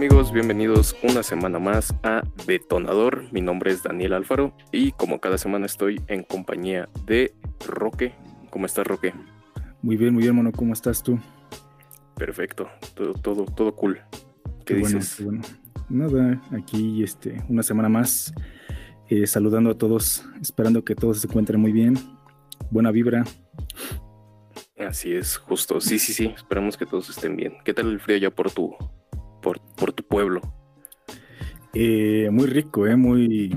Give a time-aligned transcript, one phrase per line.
[0.00, 0.32] amigos?
[0.32, 3.30] Bienvenidos una semana más a Detonador.
[3.32, 7.34] Mi nombre es Daniel Alfaro y como cada semana estoy en compañía de
[7.66, 8.14] Roque.
[8.48, 9.12] ¿Cómo estás, Roque?
[9.82, 10.52] Muy bien, muy bien, mono.
[10.52, 11.20] ¿Cómo estás tú?
[12.14, 14.00] Perfecto, todo, todo, todo cool.
[14.64, 15.22] ¿Qué, dices?
[15.22, 15.42] Bueno,
[15.90, 18.32] Nada, aquí este, una semana más,
[19.10, 21.98] eh, saludando a todos, esperando que todos se encuentren muy bien.
[22.70, 23.24] Buena vibra.
[24.78, 25.78] Así es, justo.
[25.78, 26.32] Sí, sí, sí.
[26.34, 27.58] Esperamos que todos estén bien.
[27.66, 28.74] ¿Qué tal el frío ya por tu,
[29.40, 30.40] por, por tu pueblo?
[31.74, 32.96] Eh, muy rico, ¿eh?
[32.96, 33.56] Muy...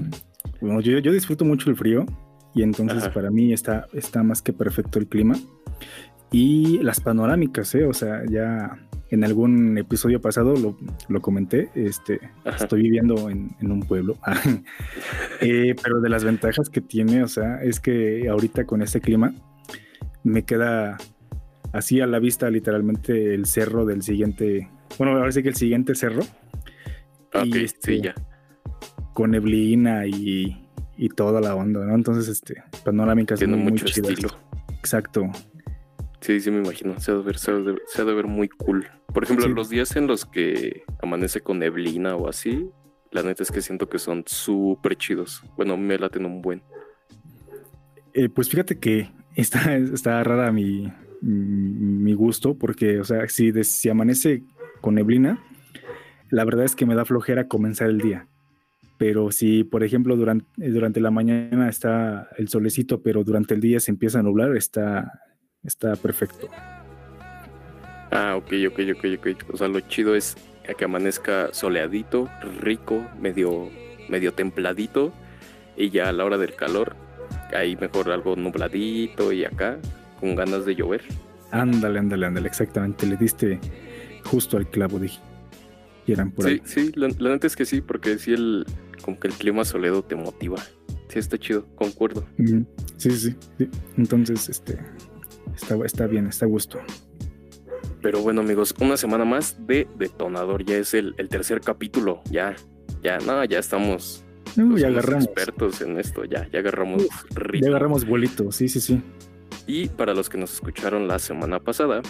[0.61, 2.05] Bueno, yo, yo, disfruto mucho el frío
[2.53, 5.35] y entonces para mí está, está más que perfecto el clima.
[6.31, 7.85] Y las panorámicas, ¿eh?
[7.85, 8.79] O sea, ya
[9.13, 10.75] en algún episodio pasado lo,
[11.07, 14.17] lo comenté, este, estoy viviendo en, en un pueblo,
[15.41, 19.35] eh, pero de las ventajas que tiene, o sea, es que ahorita con este clima
[20.23, 20.97] me queda
[21.73, 25.96] así a la vista literalmente el cerro del siguiente bueno, ahora sí que el siguiente
[25.96, 26.22] cerro.
[27.34, 28.16] Ok, y este, sí, ya.
[29.13, 31.96] Con neblina y, y, toda la onda, ¿no?
[31.96, 34.30] Entonces, este, panorámicas Tiene muy mucho estilo.
[34.80, 35.30] Exacto.
[36.21, 36.99] Sí, sí, me imagino.
[36.99, 37.55] Se ha de ver, se ha
[38.05, 38.88] de, ver muy cool.
[39.14, 42.70] Por ejemplo, los días en los que amanece con neblina o así,
[43.12, 45.44] la neta es que siento que son súper chidos.
[45.58, 46.64] Bueno, me laten un buen.
[48.14, 53.90] Eh, pues fíjate que está, está rara mi, mi gusto, porque, o sea, si, si
[53.90, 54.44] amanece
[54.84, 55.39] con neblina,
[56.29, 58.27] la verdad es que me da flojera comenzar el día.
[58.98, 63.79] Pero si, por ejemplo, durante, durante la mañana está el solecito, pero durante el día
[63.79, 65.22] se empieza a nublar, está,
[65.63, 66.50] está perfecto.
[68.12, 69.53] Ah, ok, ok, ok, ok.
[69.53, 70.35] O sea, lo chido es
[70.78, 72.29] que amanezca soleadito,
[72.59, 73.69] rico, medio,
[74.09, 75.13] medio templadito,
[75.78, 76.97] y ya a la hora del calor,
[77.56, 79.78] ahí mejor algo nubladito y acá,
[80.19, 81.03] con ganas de llover.
[81.51, 83.06] Ándale, ándale, ándale, exactamente.
[83.06, 83.59] Le diste
[84.24, 86.62] justo al clavo, dijeran por sí, ahí.
[86.66, 88.66] Sí, la, neta es que sí, porque sí, el,
[89.03, 90.58] como que el clima soleado te motiva.
[91.09, 92.25] Sí, está chido, concuerdo.
[92.38, 92.66] sí,
[92.97, 94.80] sí, sí, Entonces, este,
[95.56, 96.80] está, está bien, está a gusto.
[98.03, 100.66] Pero bueno, amigos, una semana más de Detonador.
[100.66, 102.22] Ya es el, tercer capítulo.
[102.30, 102.53] Ya,
[103.02, 104.26] ya, no, ya estamos.
[104.58, 105.24] Uh, ya agarramos.
[105.24, 107.08] expertos en esto, ya, ya agarramos
[107.59, 109.02] Ya agarramos bolito, sí, sí, sí.
[109.66, 112.02] Y para los que nos escucharon la semana pasada,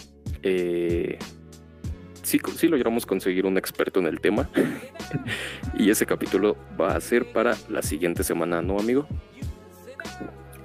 [0.42, 1.20] eh,
[2.24, 4.50] sí, sí logramos conseguir un experto en el tema.
[5.78, 9.08] y ese capítulo va a ser para la siguiente semana, ¿no, amigo?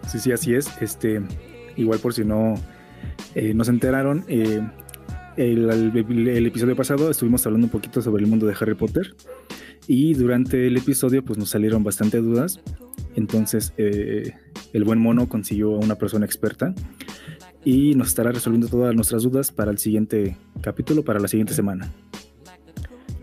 [0.07, 0.71] Sí, sí, así es.
[0.81, 1.21] Este,
[1.77, 2.55] igual por si no
[3.35, 4.61] eh, nos enteraron, eh,
[5.37, 9.15] el, episodio pasado estuvimos hablando un poquito sobre el mundo de Harry Potter.
[9.87, 12.61] Y durante el episodio, pues nos salieron bastante dudas.
[13.15, 14.35] Entonces, eh,
[14.73, 16.75] el buen mono consiguió a una persona experta
[17.69, 21.93] y nos estará resolviendo todas nuestras dudas para el siguiente capítulo, para la siguiente semana.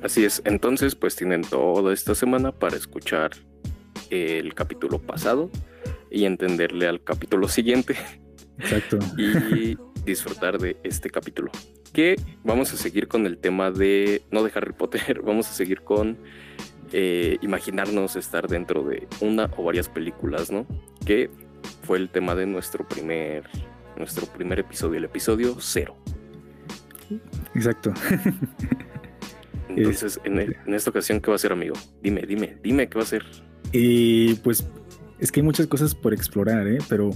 [0.04, 3.32] Así es, entonces pues tienen toda esta semana para escuchar
[4.12, 5.50] el capítulo pasado
[6.12, 7.96] y entenderle al capítulo siguiente.
[8.60, 9.00] Exacto.
[9.18, 11.50] y disfrutar de este capítulo.
[11.92, 15.82] Que vamos a seguir con el tema de, no de Harry Potter, vamos a seguir
[15.82, 16.20] con
[16.94, 20.68] eh, imaginarnos estar dentro de una o varias películas, ¿no?
[21.04, 21.32] Que
[21.82, 23.50] fue el tema de nuestro primer
[23.98, 25.96] nuestro primer episodio, el episodio cero.
[27.54, 27.94] Exacto.
[29.70, 31.76] Entonces, en, esta ocasión, ¿qué va a ser, amigo?
[32.02, 33.24] Dime, dime, dime, ¿qué va a ser?
[33.72, 34.68] Y pues
[35.20, 36.80] es que hay muchas cosas por explorar, ¿eh?
[36.88, 37.12] Pero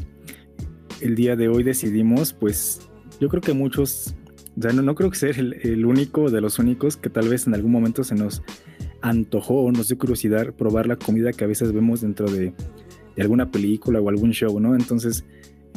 [1.01, 2.89] el día de hoy decidimos, pues
[3.19, 4.16] yo creo que muchos,
[4.57, 7.53] o sea, no, creo que ser el, único de los únicos que tal vez en
[7.53, 8.41] algún momento se nos
[9.01, 12.53] antojó o nos dio curiosidad probar la comida que a veces vemos dentro de,
[13.16, 14.75] de alguna película o algún show, ¿no?
[14.75, 15.23] Entonces,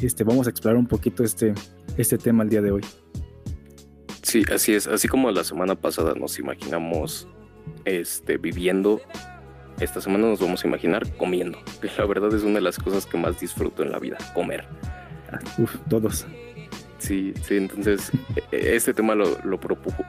[0.01, 1.53] este, vamos a explorar un poquito este,
[1.97, 2.81] este tema el día de hoy.
[4.21, 4.87] Sí, así es.
[4.87, 7.27] Así como la semana pasada nos imaginamos
[7.85, 9.01] este, viviendo,
[9.79, 11.59] esta semana nos vamos a imaginar comiendo.
[11.81, 14.65] Que la verdad es una de las cosas que más disfruto en la vida, comer.
[15.31, 16.25] Ah, uf, todos.
[16.99, 18.11] Sí, sí, entonces
[18.51, 19.59] e, este tema lo, lo,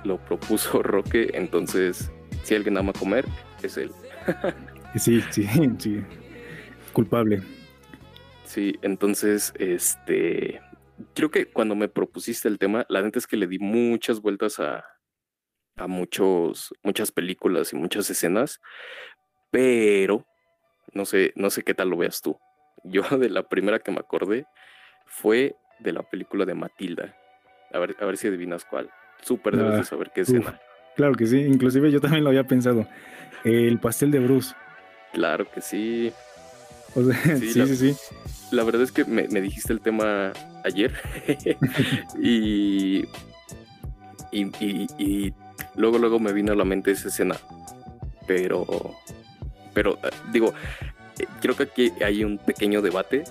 [0.05, 2.11] lo propuso Roque, entonces
[2.45, 3.27] si alguien ama comer,
[3.63, 3.91] es él.
[4.97, 5.49] sí, sí,
[5.79, 6.03] sí.
[6.93, 7.43] Culpable.
[8.55, 10.61] Sí, entonces, este,
[11.12, 14.61] creo que cuando me propusiste el tema, la neta es que le di muchas vueltas
[14.61, 14.85] a,
[15.75, 18.61] a muchos, muchas películas y muchas escenas,
[19.51, 20.25] pero
[20.93, 22.39] no sé, no sé qué tal lo veas tú.
[22.85, 24.47] Yo de la primera que me acordé
[25.05, 27.12] fue de la película de Matilda.
[27.73, 28.89] A ver, a ver si adivinas cuál.
[29.21, 30.61] Súper debes de ah, saber qué escena.
[30.95, 32.87] claro que sí, inclusive yo también lo había pensado.
[33.43, 34.55] El pastel de Bruce.
[35.12, 36.12] Claro que sí.
[37.38, 37.96] sí, sí, sí,
[38.50, 40.32] La verdad es que me, dijiste el tema
[40.64, 40.93] ayer
[42.23, 43.05] y,
[44.32, 45.32] y,
[45.76, 47.37] luego, luego me vino a la mente esa escena.
[48.26, 48.94] Pero,
[49.73, 50.55] pero eh, digo,
[51.19, 53.25] eh, creo que aquí hay un pequeño debate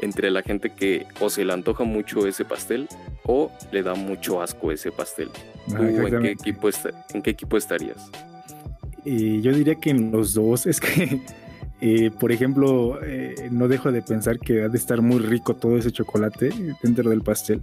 [0.00, 2.88] entre la gente que o se le antoja mucho ese pastel
[3.24, 5.30] o le da mucho asco ese pastel.
[5.74, 6.68] Ah, en, qué equipo
[7.14, 8.10] en qué equipo estarías?
[9.04, 10.66] yo diría que en los dos.
[10.66, 11.20] Es que,
[11.80, 13.00] eh, por ejemplo,
[13.50, 16.50] no dejo de pensar que ha de estar muy rico todo ese chocolate
[16.82, 17.62] dentro del pastel.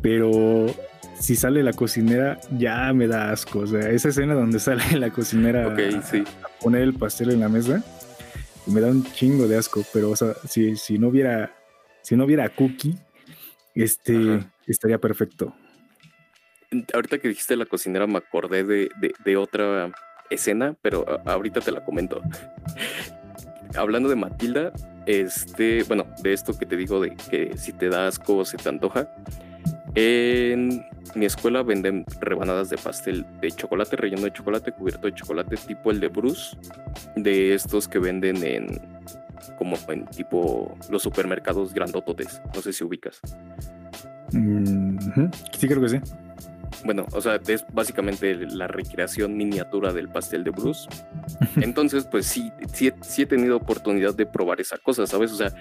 [0.00, 0.66] Pero
[1.18, 3.60] si sale la cocinera, ya me da asco.
[3.60, 5.76] O sea, esa escena donde sale la cocinera a,
[6.60, 7.82] poner el pastel en la mesa,
[8.66, 9.84] me da un chingo de asco.
[9.92, 11.52] Pero, o sea, si, si no hubiera,
[12.02, 12.96] si no hubiera cookie,
[13.74, 15.54] este estaría perfecto.
[16.92, 19.90] Ahorita que dijiste la cocinera, me acordé de, otra
[20.30, 22.20] escena, pero ahorita te la comento.
[23.76, 24.72] Hablando de Matilda,
[25.06, 28.56] este, bueno, de esto que te digo de que si te da asco o se
[28.56, 29.10] te antoja,
[29.94, 30.84] en
[31.14, 35.90] mi escuela venden rebanadas de pastel de chocolate, relleno de chocolate, cubierto de chocolate, tipo
[35.90, 36.56] el de Bruce,
[37.16, 38.80] de estos que venden en
[39.56, 42.40] como en tipo los supermercados grandototes.
[42.54, 43.20] No sé si ubicas.
[44.32, 44.98] Mm,
[45.56, 46.00] sí, creo que sí.
[46.84, 50.88] Bueno, o sea, es básicamente la recreación miniatura del pastel de Bruce.
[51.60, 55.32] Entonces, pues sí, sí, sí he tenido oportunidad de probar esa cosa, ¿sabes?
[55.32, 55.52] O sea,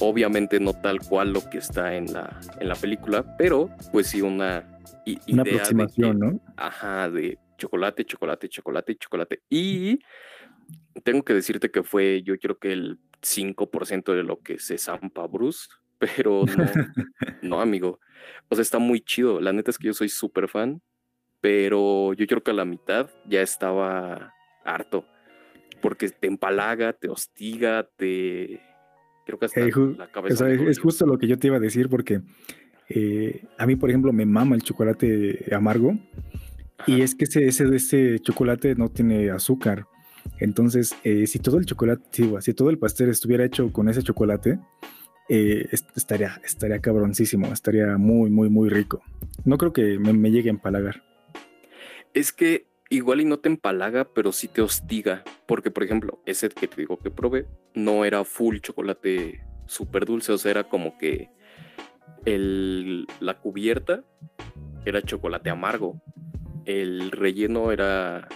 [0.00, 4.22] Obviamente no tal cual lo que está en la, en la película, pero pues sí
[4.22, 4.80] una,
[5.28, 6.40] una aproximación, ¿no?
[6.56, 9.42] Ajá, de chocolate, chocolate, chocolate, chocolate.
[9.48, 10.00] Y
[11.04, 15.26] tengo que decirte que fue, yo creo que el 5% de lo que se zampa
[15.28, 15.68] Bruce,
[15.98, 16.64] pero no,
[17.42, 18.00] no, amigo.
[18.48, 19.40] O sea, está muy chido.
[19.40, 20.82] La neta es que yo soy súper fan,
[21.40, 24.32] pero yo creo que a la mitad ya estaba
[24.64, 25.04] harto,
[25.80, 28.60] porque te empalaga, te hostiga, te
[29.24, 30.50] Creo que hasta la cabeza.
[30.50, 32.20] es, justo lo que yo te iba a decir porque
[32.88, 35.98] eh, a mí, por ejemplo, me mama el chocolate amargo
[36.86, 39.86] y es que ese, ese, ese chocolate no tiene azúcar.
[40.38, 42.02] Entonces, eh, si todo el chocolate,
[42.40, 44.58] si todo el pastel estuviera hecho con ese chocolate,
[45.28, 49.02] eh, estaría, estaría cabroncísimo, estaría muy, muy, muy rico.
[49.44, 51.02] No creo que me, me llegue a empalagar.
[52.12, 55.24] Es que igual y no te empalaga, pero sí te hostiga.
[55.46, 60.32] Porque, por ejemplo, ese que te digo que probé no era full chocolate súper dulce,
[60.32, 61.30] o sea, era como que
[62.24, 64.04] el, la cubierta
[64.84, 66.00] era chocolate amargo.
[66.64, 68.28] El relleno era,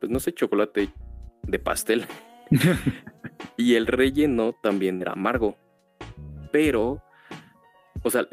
[0.00, 0.90] pues no sé, chocolate
[1.42, 2.04] de pastel.
[3.56, 5.56] y el relleno también era amargo.
[6.52, 7.02] Pero,
[8.02, 8.28] o sea,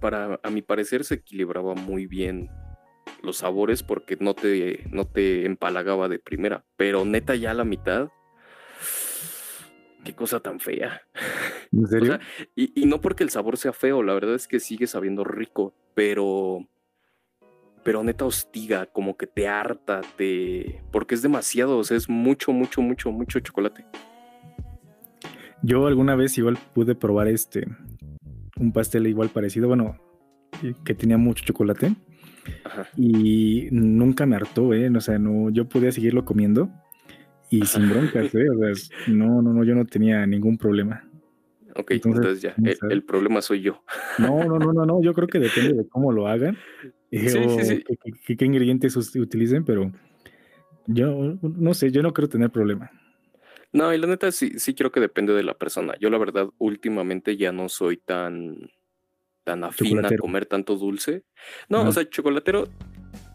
[0.00, 2.50] para, a mi parecer se equilibraba muy bien
[3.22, 6.64] los sabores porque no te, no te empalagaba de primera.
[6.76, 8.08] Pero neta, ya a la mitad.
[10.04, 11.02] Qué cosa tan fea.
[11.72, 12.18] ¿En serio?
[12.54, 16.68] y, no porque el sabor sea feo, la verdad es que sigue sabiendo rico, pero.
[17.82, 20.82] Pero neta hostiga, como que te harta, te.
[20.90, 23.86] Porque es demasiado, o sea, es mucho, mucho, mucho, mucho chocolate.
[25.62, 27.66] Yo alguna vez igual pude probar este.
[28.58, 29.98] Un pastel igual parecido, bueno,
[30.84, 31.94] que tenía mucho chocolate
[32.96, 34.90] y nunca me hartó, ¿eh?
[34.94, 36.70] O sea, no, yo podía seguirlo comiendo
[37.50, 38.48] y sin broncas, ¿eh?
[38.50, 41.08] O sea, no, no, no, yo no tenía ningún problema.
[41.78, 42.54] Ok, entonces, ya,
[42.88, 43.82] el, problema soy yo.
[44.18, 46.56] No, no, no, no, no, yo creo que depende de cómo lo hagan
[47.10, 49.92] eh, o Qué, ingredientes utilicen, pero
[50.86, 52.90] yo no sé, yo no creo tener problema.
[53.76, 55.94] No, y la neta sí, sí creo que depende de la persona.
[56.00, 58.70] Yo la verdad últimamente ya no soy tan
[59.44, 61.24] tan afín a comer tanto dulce.
[61.68, 62.64] No, o sea, chocolatero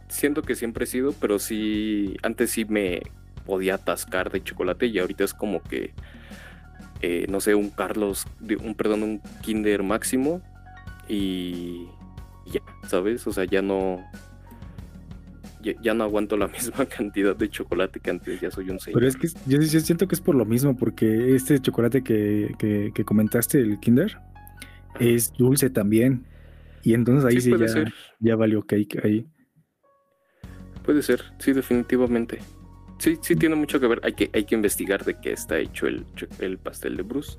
[0.10, 3.02] siento que siempre he sido, pero sí, antes sí me
[3.46, 5.94] podía atascar de chocolate y ahorita es como que,
[7.02, 8.28] eh, no sé, un Carlos,
[8.62, 10.42] un perdón, un Kinder máximo
[11.08, 11.88] y
[12.46, 13.26] ya, ¿sabes?
[13.26, 14.06] O sea, ya no,
[15.62, 19.00] ya, no aguanto la misma cantidad de chocolate que antes, ya soy un señor.
[19.00, 22.91] Pero es que yo, siento que es por lo mismo, porque este chocolate que, que,
[22.94, 24.18] que comentaste, el Kinder,
[25.00, 26.25] es dulce también.
[26.84, 27.86] Y entonces ahí sí, ya,
[28.20, 29.27] ya, valió cake ahí.
[30.84, 32.39] Puede ser, sí, definitivamente.
[32.98, 34.01] Sí, sí tiene mucho que ver.
[34.03, 36.06] Hay que, hay que investigar de qué está hecho el,
[36.39, 37.38] el pastel de Bruce.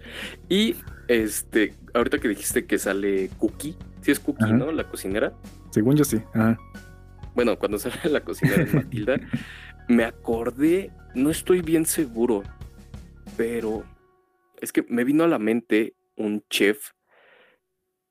[0.49, 0.77] Y
[1.09, 4.73] este, ahorita que dijiste que sale Cookie, sí es Cookie, ¿no?
[4.73, 5.33] La cocinera.
[5.71, 6.21] Según yo sí.
[7.35, 9.17] Bueno, cuando sale la cocinera de Matilda,
[9.89, 12.43] me acordé, no estoy bien seguro,
[13.37, 13.85] pero
[14.61, 16.91] es que me vino a la mente un chef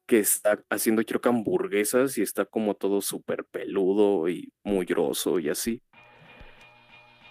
[0.08, 5.40] que está haciendo creo que hamburguesas y está como todo súper peludo y muy grosso
[5.40, 5.82] y así.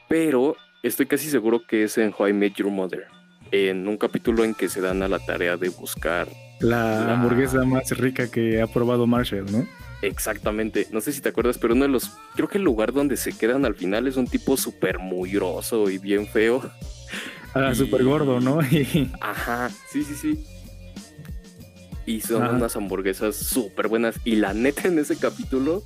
[0.09, 3.07] Pero estoy casi seguro que es en How I Met Your Mother,
[3.51, 6.29] en un capítulo en que se dan a la tarea de buscar
[6.61, 9.67] la, hamburguesa más rica que ha probado Marshall, ¿no?
[10.03, 13.19] Exactamente, no sé si te acuerdas, pero uno de los, creo que el lugar donde
[13.19, 16.71] se quedan al final es un tipo súper muy grosso y bien feo.
[17.53, 18.61] Ah, súper gordo, ¿no?
[19.21, 20.47] Ajá, sí, sí, sí.
[22.07, 24.21] Y son unas hamburguesas súper buenas.
[24.25, 25.83] Y la neta en ese capítulo,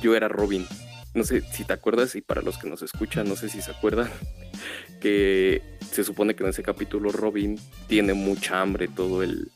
[0.00, 0.64] yo era Robin.
[1.12, 3.72] No sé si te acuerdas, y para los que nos escuchan, no sé si se
[3.72, 4.08] acuerdan,
[5.00, 9.50] que se supone que en ese capítulo Robin tiene mucha hambre todo el,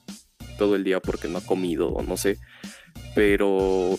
[0.58, 2.40] todo el día porque no ha comido o no sé
[3.14, 3.98] pero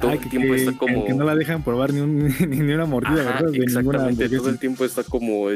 [0.00, 1.04] todo el tiempo está como.
[1.04, 2.00] Que, no la dejan probar ni,
[2.46, 3.54] ni, una mordida, ¿verdad?
[3.54, 5.50] exactamente, todo el tiempo está como.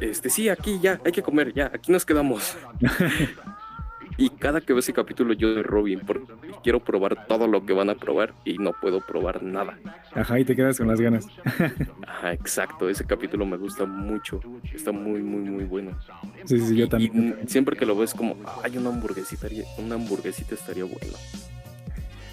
[0.00, 2.56] Este, sí, aquí ya, hay que comer, ya, aquí nos quedamos.
[4.16, 7.72] y cada que veo ese capítulo yo de Robin, porque quiero probar todo lo que
[7.72, 9.78] van a probar y no puedo probar nada.
[10.14, 11.26] Ajá, y te quedas con las ganas.
[12.06, 14.40] Ajá, exacto, ese capítulo me gusta mucho,
[14.72, 15.98] está muy, muy, muy bueno.
[16.44, 17.40] Sí, sí, yo también.
[17.46, 21.16] siempre que lo ves como, hay una hamburguesita, una hamburguesita estaría bueno.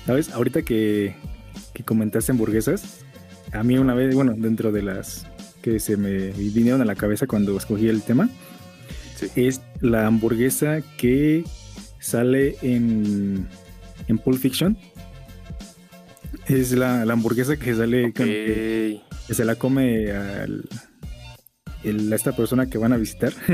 [0.06, 0.30] ¿Sabes?
[0.30, 1.16] Ahorita que,
[1.86, 3.06] comentaste hamburguesas,
[3.52, 5.28] a mí una vez, bueno, dentro de las
[5.62, 8.30] que se me vinieron a la cabeza cuando escogí el tema,
[9.36, 11.44] es la hamburguesa que
[12.00, 13.48] sale en,
[14.08, 14.78] en Pulp Fiction.
[16.48, 20.48] Es la, hamburguesa que sale que, se la come a
[21.84, 23.34] esta persona que van a visitar.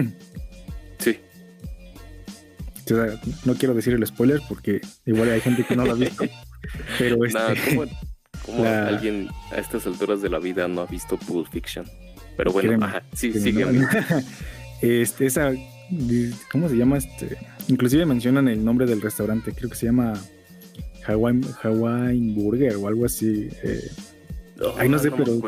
[3.45, 6.25] no quiero decir el spoiler porque igual hay gente que no lo ha visto.
[6.99, 7.75] pero este,
[8.45, 11.85] ¿cómo, alguien a estas alturas de la vida no ha visto Pulp Fiction?
[12.35, 13.65] Pero bueno, ajá, sí, sigue.
[14.81, 15.51] este, esa,
[16.51, 16.97] ¿cómo se llama?
[16.97, 20.13] Este, inclusive mencionan el nombre del restaurante, creo que se llama
[21.07, 23.49] Hawaii, Burger o algo así.
[23.63, 23.89] Eh,
[24.77, 25.39] Ay, no sé, pero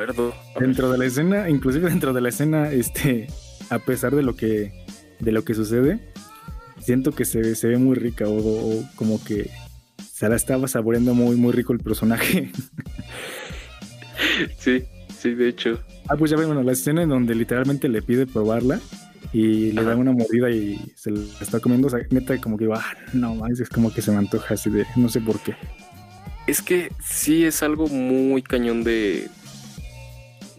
[0.59, 3.27] dentro de la escena, inclusive dentro de la escena, este,
[3.69, 4.85] a pesar de lo que,
[5.19, 5.99] de lo que sucede,
[6.79, 9.49] siento que se, se ve muy rica o, como que
[9.97, 12.51] se la estaba saboreando muy, muy rico el personaje.
[14.57, 14.83] Sí,
[15.17, 15.81] sí, de hecho.
[16.09, 18.79] Ah, pues ya ven, bueno, la escena en donde literalmente le pide probarla
[19.31, 22.67] y le da una mordida y se la está comiendo, o sea, neta, como que
[22.67, 25.39] va, ah, no más, es como que se me antoja así de, no sé por
[25.39, 25.55] qué.
[26.47, 29.29] Es que sí es algo muy cañón de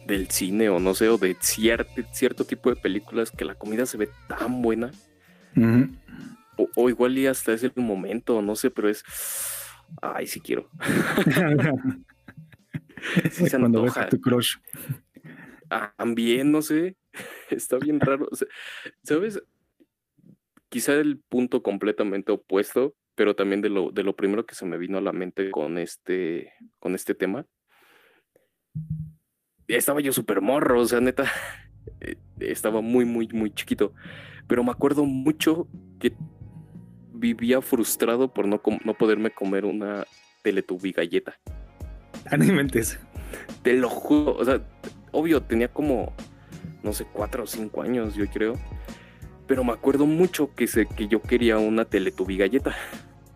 [0.07, 3.87] del cine o no sé, o de cierto, cierto tipo de películas que la comida
[3.87, 4.91] se ve tan buena
[6.75, 9.05] o, igual y hasta es el momento, no sé, pero es.
[10.03, 10.69] Ay, sí quiero.
[13.31, 14.57] sí se Cuando ves a tu crush.
[15.97, 16.97] También, no sé.
[17.51, 18.29] Está bien raro.
[19.03, 19.43] ¿Sabes?
[20.69, 24.79] Quizá el punto completamente opuesto, pero también de lo, de lo primero que se me
[24.79, 27.47] vino a la mente con este, con este tema.
[29.67, 31.31] Estaba yo súper morro, o sea, neta.
[32.01, 33.95] Eh, estaba muy, muy, muy chiquito.
[34.47, 36.13] Pero me acuerdo mucho que
[37.21, 40.07] vivía frustrado por no, no poderme comer una
[40.43, 41.39] Teletubby galleta.
[42.27, 42.37] Ah,
[43.63, 44.35] Te lo juro.
[44.37, 44.61] O sea,
[45.13, 46.13] obvio, tenía como,
[46.83, 48.55] no sé, cuatro o cinco años, yo creo.
[49.47, 52.75] Pero me acuerdo mucho que, sé que yo quería una Teletubby galleta.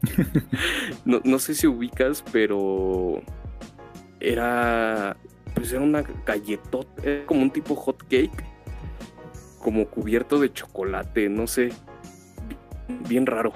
[1.05, 3.23] no, no sé si ubicas, pero
[4.21, 5.17] era
[5.55, 8.45] pues era una galletota, era como un tipo hot cake,
[9.61, 11.71] como cubierto de chocolate, no sé,
[13.09, 13.53] bien raro.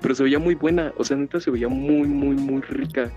[0.00, 3.10] Pero se veía muy buena, o sea, neta se veía muy, muy, muy rica.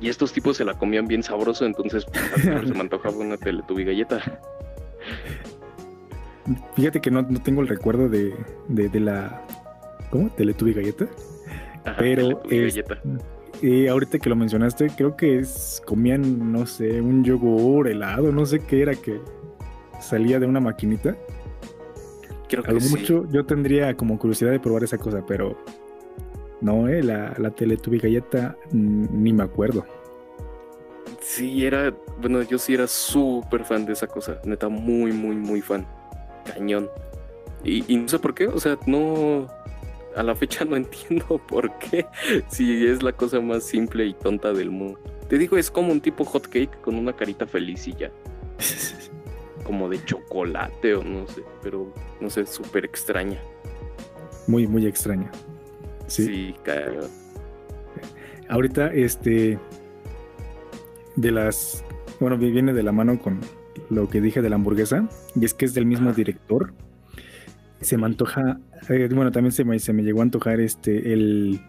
[0.00, 3.84] Y estos tipos se la comían bien sabroso, entonces pues, se me antojaba una Teletubby
[3.84, 4.20] galleta.
[6.74, 8.34] Fíjate que no, tengo el recuerdo de,
[8.68, 9.42] de, la.
[10.10, 10.30] ¿Cómo?
[10.30, 11.06] Teletubby galleta.
[11.98, 12.40] pero.
[12.48, 13.00] galleta.
[13.62, 18.46] Y ahorita que lo mencionaste, creo que es, comían, no sé, un yogur helado, no
[18.46, 19.20] sé qué era que
[20.00, 21.14] salía de una maquinita.
[22.50, 25.56] Creo que mucho yo tendría como curiosidad de probar esa cosa, pero
[26.60, 29.86] no, eh, la, la Teletubby galleta ni me acuerdo.
[31.20, 35.60] Sí, era, bueno, yo sí era súper fan de esa cosa, neta, muy, muy, muy
[35.60, 35.86] fan.
[36.44, 36.90] Cañón.
[37.62, 39.46] Y, y no sé por qué, o sea, no,
[40.16, 42.06] a la fecha no entiendo por qué,
[42.48, 44.98] si es la cosa más simple y tonta del mundo.
[45.28, 48.10] Te digo, es como un tipo hot cake con una carita feliz y ya.
[49.64, 53.40] como de chocolate o no sé, pero no sé, súper extraña.
[54.46, 55.30] Muy, muy extraña.
[56.06, 56.54] Sí, sí
[58.48, 59.58] Ahorita, este,
[61.16, 61.84] de las,
[62.18, 63.40] bueno, viene de la mano con
[63.90, 66.72] lo que dije de la hamburguesa, y es que es del mismo director
[67.80, 71.60] se me antoja, eh, bueno, también se me, se me llegó a antojar este, el,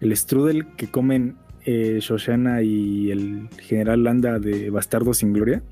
[0.00, 5.62] el strudel que comen eh, Shoshana y el general Landa de Bastardo sin Gloria.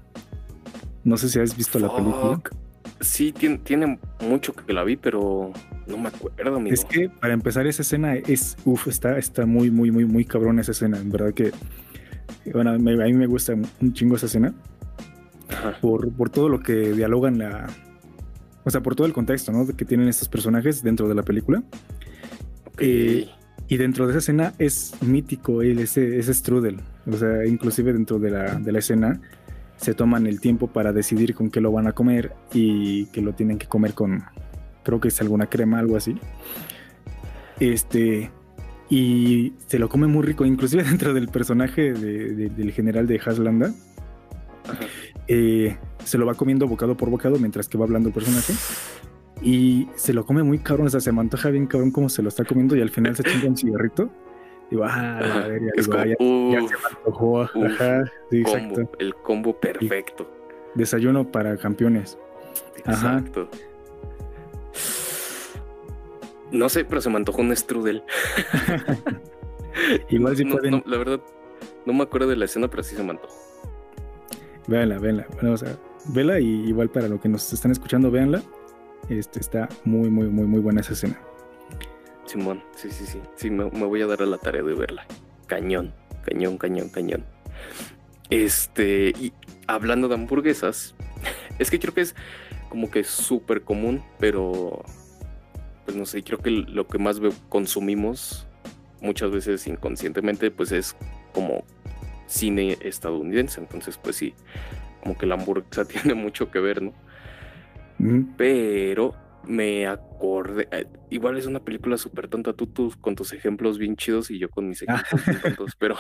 [1.05, 2.41] No sé si has visto la película.
[3.01, 5.53] Sí, tiene, mucho que la vi, pero
[5.87, 6.75] no me acuerdo, amigo.
[6.75, 10.59] Es que para empezar esa escena es, uff, está, está muy, muy, muy, muy cabrón
[10.59, 10.99] esa escena.
[10.99, 11.53] En verdad que,
[12.53, 14.53] bueno, a mí me gusta un chingo esa escena.
[15.81, 17.67] Por, por todo lo que dialogan la...
[18.65, 19.67] O sea, por todo el contexto, ¿no?
[19.67, 21.63] Que tienen estos personajes dentro de la película.
[22.79, 23.29] Eh,
[23.67, 26.81] y dentro de esa escena es mítico él, ese, ese strudel.
[27.11, 29.21] O sea, inclusive dentro de la, de la escena
[29.81, 33.33] se toman el tiempo para decidir con qué lo van a comer y que lo
[33.33, 34.25] tienen que comer con,
[34.83, 36.17] creo que es alguna crema, algo así.
[37.59, 38.31] Este,
[38.91, 43.73] y se lo come muy rico, inclusive dentro del personaje del general de Haslanda.
[45.29, 48.53] Eh, se lo va comiendo bocado por bocado mientras que va hablando el personaje.
[49.43, 52.21] Y se lo come muy cabrón, o sea, se me antoja bien cabrón como se
[52.21, 54.11] lo está comiendo y al final se chinga un cigarrito.
[54.71, 55.21] Ya,
[55.77, 56.17] ya, se me
[56.57, 57.49] antojó.
[58.99, 60.31] El combo perfecto.
[60.75, 62.19] desayuno para campeones.
[62.77, 63.49] Exacto.
[66.53, 68.03] No sé, pero se me antojó un strudel.
[70.09, 70.83] Igual si pueden.
[70.85, 71.21] la verdad,
[71.87, 73.35] no me acuerdo de la escena, pero sí se me antojó.
[74.67, 75.27] Véanla, véanla.
[75.35, 78.43] Bueno, o sea, vela y igual para lo que nos están escuchando, véanla.
[79.09, 81.21] Este, está muy, muy, muy, muy buena esa escena.
[82.31, 83.21] Simón, sí, sí, sí.
[83.35, 85.05] Sí, me, voy a dar a la tarea de verla.
[85.49, 85.93] Cañón,
[86.25, 87.25] cañón, cañón, cañón.
[88.31, 89.33] Este, y
[89.67, 90.95] hablando de hamburguesas,
[91.59, 92.15] es que creo que es
[92.69, 94.85] como que súper común, pero
[95.85, 98.47] pues no sé, creo que lo que más consumimos
[99.01, 100.95] muchas veces inconscientemente, pues es
[101.33, 101.65] como
[102.29, 103.59] cine estadounidense.
[103.61, 104.35] Entonces, pues sí,
[105.03, 106.93] como que la hamburguesa tiene mucho que ver, ¿no?
[108.37, 113.79] Pero me acordé, eh, igual es una película súper tonta, tú, tú, con tus ejemplos
[113.79, 115.97] bien chidos y yo con mis ejemplos bien tontos, pero...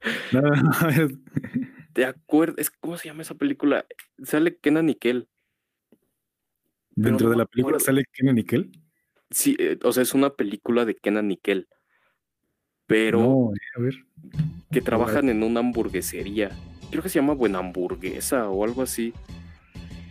[1.92, 2.70] ¿Te acuerdas?
[2.70, 3.86] ¿Cómo se llama esa película?
[4.22, 5.28] Sale Kenan Nickel.
[6.90, 8.70] ¿Dentro de la película sale Kenan Nickel?
[9.30, 11.68] Sí, eh, o sea, es una película de Kenan Nickel.
[12.86, 13.50] Pero...
[13.76, 13.94] a ver.
[14.70, 16.50] Que trabajan en una hamburguesería.
[16.90, 19.12] Creo que se llama Buena Hamburguesa o algo así.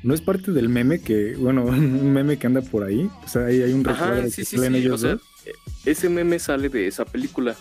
[0.08, 3.10] No es parte del meme que, bueno, un meme que anda por ahí.
[3.26, 4.66] O sea, ahí hay un recuerdo sí, sí, sí.
[4.66, 5.18] ellos o sea,
[5.84, 7.58] ese meme sale de esa película.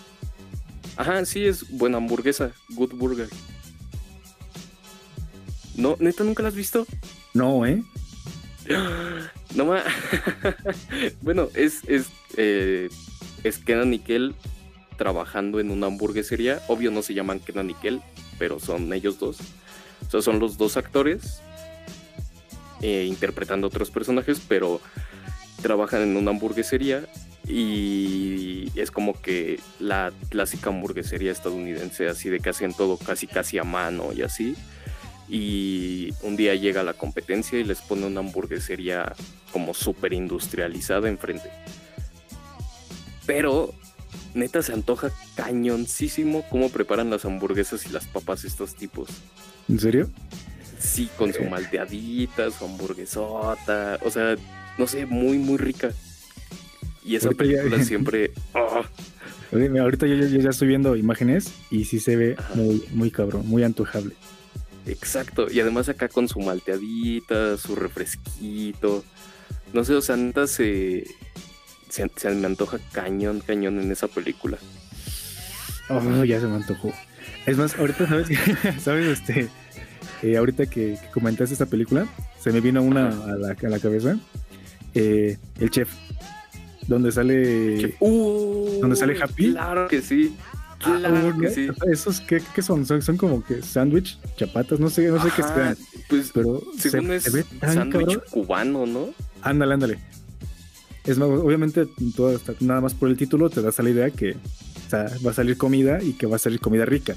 [0.96, 3.28] Ajá, sí, es buena hamburguesa, Good Burger.
[5.74, 6.86] No, neta, ¿nunca la has visto?
[7.34, 7.82] No, ¿eh?
[9.56, 9.82] No más.
[11.22, 12.06] bueno, es, es,
[12.36, 12.90] eh,
[13.42, 14.36] es Kenan Nickel
[14.96, 16.62] trabajando en una hamburguesería.
[16.68, 18.02] Obvio no se llaman Kenan Nickel,
[18.38, 19.38] pero son ellos dos.
[20.06, 21.42] O sea, son los dos actores
[22.82, 24.80] eh, interpretando otros personajes, pero
[25.62, 27.06] trabajan en una hamburguesería
[27.48, 33.58] y es como que la clásica hamburguesería estadounidense, así de que hacen todo casi casi
[33.58, 34.56] a mano y así.
[35.28, 39.12] Y un día llega la competencia y les pone una hamburguesería
[39.52, 41.50] como súper industrializada enfrente.
[43.26, 43.74] Pero
[44.34, 49.08] neta se antoja cañoncísimo cómo preparan las hamburguesas y las papas estos tipos.
[49.68, 50.10] ¿En serio?
[50.78, 54.36] Sí, con su malteadita, su hamburguesota, o sea,
[54.78, 55.90] no sé, muy, muy rica.
[57.04, 58.32] Y esa película siempre...
[58.52, 58.84] Oh.
[59.52, 64.14] Ahorita yo, ya estoy viendo imágenes y sí se ve muy, muy cabrón, muy antojable.
[64.86, 69.04] Exacto, y además acá con su malteadita, su refresquito.
[69.72, 71.04] No sé, o sea, neta se,
[71.88, 74.58] se, me antoja cañón, cañón en esa película.
[75.88, 76.92] Oh, ya se me antojó.
[77.46, 78.28] Es más, ahorita sabes,
[78.82, 79.48] sabes, este,
[80.22, 82.06] eh, ahorita que, comentaste esta película,
[82.40, 84.18] se me vino una a la, cabeza.
[84.94, 85.90] Eh, el chef,
[86.86, 87.96] donde sale.
[88.00, 89.52] Uh, donde sale Happy.
[89.52, 90.34] Claro que sí.
[90.80, 91.68] Ah, claro que sí.
[91.90, 92.86] ¿Esos qué, son?
[92.86, 93.16] son?
[93.16, 95.76] como que sándwich, chapatas, no sé, no sé qué sean.
[96.08, 97.24] Pues, pero según es
[97.60, 99.08] sándwich cubano, ¿no?
[99.42, 99.98] Ándale, ándale.
[101.04, 104.36] Es más, obviamente, todo, nada más por el título te das la idea que
[104.92, 107.14] va a salir comida y que va a salir comida rica.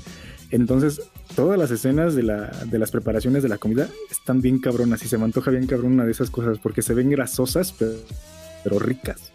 [0.52, 1.02] Entonces,
[1.36, 5.08] todas las escenas de, la, de las preparaciones de la comida están bien cabronas y
[5.08, 9.32] se me antoja bien cabrón una de esas cosas porque se ven grasosas, pero, ricas.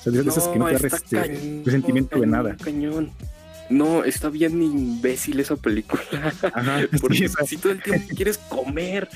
[0.00, 1.24] O sea, de esas que no te da
[1.70, 2.56] sentimiento de nada.
[2.62, 3.10] Cañón.
[3.68, 6.02] No, está bien imbécil esa película.
[7.00, 9.08] porque si todo el tiempo quieres comer.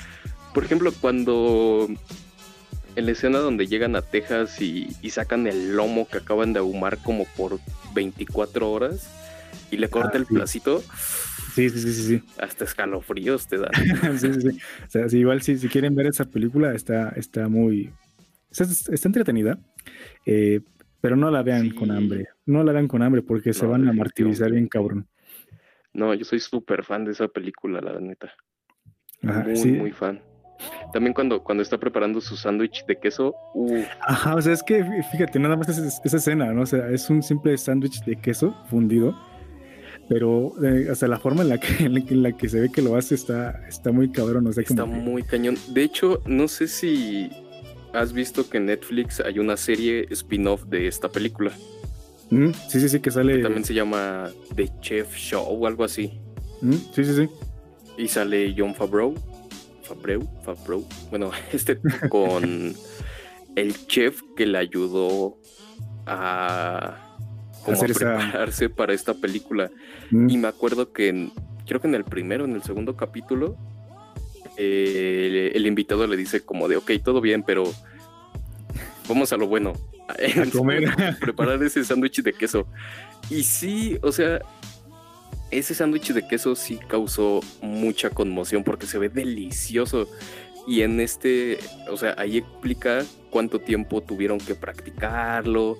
[0.53, 1.89] Por ejemplo, cuando
[2.97, 6.59] en la escena donde llegan a Texas y, y, sacan el lomo que acaban de
[6.59, 7.61] ahumar como por
[7.95, 9.09] 24 horas
[9.71, 10.83] y le corta ah, el placito.
[11.55, 12.23] Sí, sí, sí, sí.
[12.39, 13.71] Hasta escalofríos te dan.
[14.19, 14.59] sí, sí, sí.
[14.87, 17.93] O sea, igual si, si quieren ver esa película, está, está muy.
[18.51, 19.59] Está, entretenida.
[20.27, 20.61] Eh,
[21.01, 22.29] pero no la vean con hambre.
[22.47, 25.07] No la vean con hambre porque se van a martirizar bien cabrón.
[25.93, 28.33] No, yo soy súper fan de esa película, la neta.
[29.23, 30.23] muy, muy fan.
[30.93, 33.35] También cuando, cuando está preparando su sándwich de queso.
[34.03, 36.63] Ajá, o sea, es que fíjate, nada más es, esa escena, ¿no?
[36.63, 39.17] O sea, es un simple sándwich de queso fundido,
[40.11, 42.97] pero eh, hasta la forma en la, que, en la que se ve que lo
[42.97, 44.45] hace está, está muy cabrón.
[44.49, 45.57] O sea, está muy cañón.
[45.69, 47.31] De hecho, no sé si
[47.93, 51.53] has visto que en Netflix hay una serie spin-off de esta película.
[52.31, 53.39] Mm, sí, sí, sí, que sale.
[53.39, 56.21] también se llama The Chef Show o algo así.
[56.61, 57.29] Mm, sí, sí, sí.
[57.97, 59.15] Y sale John Favreau.
[59.85, 60.85] Favreau, Favreau.
[61.11, 62.75] Bueno, este con
[63.55, 65.39] el chef que le ayudó
[66.07, 67.10] a,
[67.65, 69.71] prepararse para esta película.
[70.11, 70.31] Mm.
[70.31, 71.31] Y me acuerdo que
[71.67, 73.57] creo que en el primero, en el segundo capítulo,
[74.57, 77.65] el, invitado le dice como de, ok, todo bien, pero
[79.09, 79.73] vamos a lo bueno.
[81.21, 82.67] preparar ese sándwich de queso.
[83.31, 84.41] Y sí, o sea,
[85.51, 90.09] ese sándwich de queso sí causó mucha conmoción porque se ve delicioso.
[90.67, 91.59] Y en este,
[91.91, 95.77] o sea, ahí explica cuánto tiempo tuvieron que practicarlo,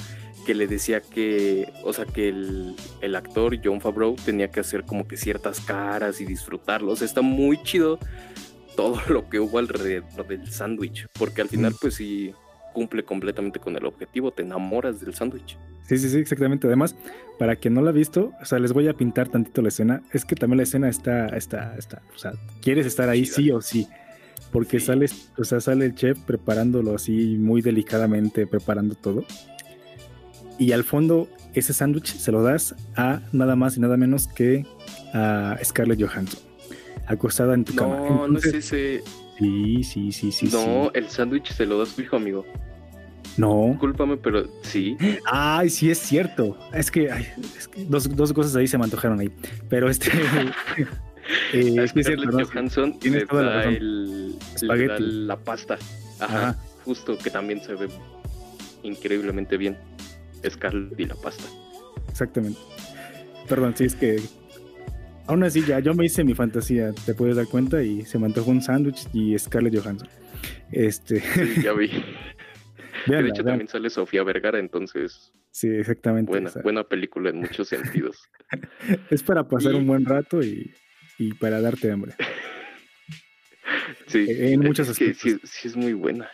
[0.47, 4.85] que le decía que, o sea, que el, el actor John Favreau tenía que hacer
[4.85, 6.93] como que ciertas caras y disfrutarlo.
[6.93, 7.99] O sea, está muy chido
[8.77, 12.33] todo lo que hubo alrededor del sándwich, porque al final, pues sí,
[12.73, 15.59] cumple completamente con el objetivo, te enamoras del sándwich.
[15.87, 16.67] Sí, sí, sí, exactamente.
[16.67, 16.95] Además,
[17.39, 20.03] para quien no la ha visto, o sea, les voy a pintar tantito la escena.
[20.13, 23.61] Es que también la escena está, está, está, o sea, quieres estar ahí sí o
[23.61, 23.89] sí.
[24.53, 29.25] Porque sale, o sea, sale el chef preparándolo así muy delicadamente, preparando todo.
[30.61, 34.67] Y al fondo, ese sándwich se lo das a nada más y nada menos que
[35.15, 36.39] a Scarlett Johansson,
[37.07, 37.97] acostada en tu cama.
[37.97, 39.03] No, no es ese.
[39.39, 40.51] Sí, sí, sí, sí.
[40.53, 42.45] No, el sándwich se lo das hijo, amigo.
[43.39, 43.69] No.
[43.71, 44.99] Discúlpame, pero sí.
[45.25, 46.59] Ay, sí, es cierto.
[46.75, 47.09] Es que,
[47.89, 49.31] dos, dos, cosas ahí se me antojaron ahí.
[49.71, 50.11] Pero este.
[51.55, 55.79] eh, es que cierto, Johansson le da, la, el, la pasta.
[56.19, 57.89] Ajá, Justo que también se ve
[58.83, 59.79] increíblemente bien.
[60.49, 61.45] Scarlett y la pasta.
[62.09, 62.59] Exactamente.
[63.49, 64.21] Perdón, sí, es que
[65.31, 68.27] Aún así, ya yo me hice mi fantasía, te puedes dar cuenta, y se me
[68.27, 70.09] antojó un sándwich y Scarlett Johansson.
[70.73, 71.23] Este.
[71.63, 71.89] ya vi.
[73.07, 75.33] de hecho, también sale Sofía Vergara, entonces.
[75.53, 76.33] Sí, exactamente.
[76.33, 78.29] Buena, buena película en muchos sentidos.
[79.11, 80.75] es para pasar un buen rato y,
[81.39, 82.15] para darte hambre.
[84.09, 85.21] Sí, e, en muchos aspectos.
[85.21, 86.29] Sí, sí, es muy buena.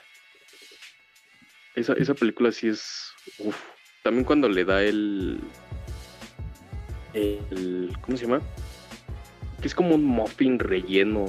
[1.75, 3.13] Esa, esa película sí es.
[3.41, 3.63] Uf.
[4.07, 5.41] También cuando le da el.
[7.13, 8.41] el ¿Cómo se llama?
[9.61, 11.25] que es como un muffin relleno.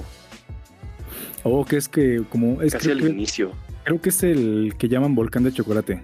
[1.42, 3.52] Oh, que es que como es casi al inicio.
[3.84, 6.04] Creo que es el que llaman volcán de chocolate.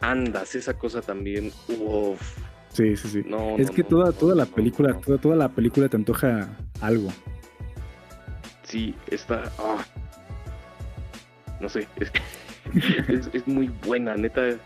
[0.00, 1.50] Andas, esa cosa también.
[1.66, 2.20] Uf.
[2.68, 3.24] Sí, sí, sí.
[3.58, 7.08] es que toda, toda la película, toda, toda la película te antoja algo.
[8.62, 9.50] Sí, está.
[9.58, 9.84] Ah.
[11.60, 12.12] No sé, es,
[13.32, 14.56] es, muy buena, neta.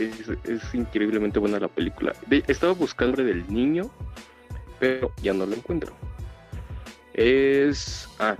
[0.00, 2.12] Es, es, increíblemente buena la película.
[2.46, 3.90] estaba buscando del niño,
[4.78, 5.94] pero ya no lo encuentro
[7.14, 8.36] es ah,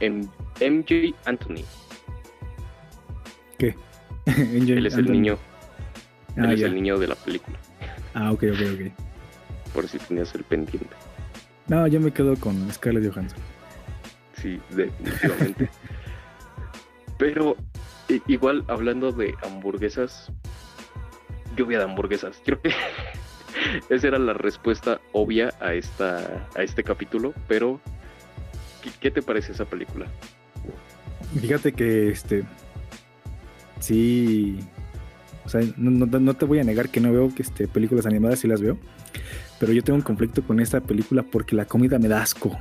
[0.00, 1.64] MJ Anthony.
[3.58, 3.74] ¿Qué?
[4.26, 5.38] Él es el niño.
[6.36, 7.58] Ah, Él es el niño de la película.
[8.14, 9.72] Ah, ok, ok, ok.
[9.72, 10.94] Por si tenías el pendiente.
[11.68, 13.38] No, yo me quedo con Scarlett Johansson.
[14.34, 15.70] Sí, definitivamente.
[17.18, 17.56] Pero
[18.26, 20.32] igual hablando de hamburguesas,
[21.56, 22.40] lluvia de hamburguesas.
[22.44, 22.72] Creo que
[23.90, 27.80] esa era la respuesta obvia a esta a este capítulo, pero
[29.00, 30.06] ¿Qué, te parece esa película?
[31.40, 32.44] Fíjate que este.
[33.80, 34.58] Sí.
[35.44, 38.48] O sea, no, te voy a negar que no veo que este, películas animadas, sí
[38.48, 38.78] las veo.
[39.58, 42.56] Pero yo tengo un conflicto con esta película porque la comida me da asco.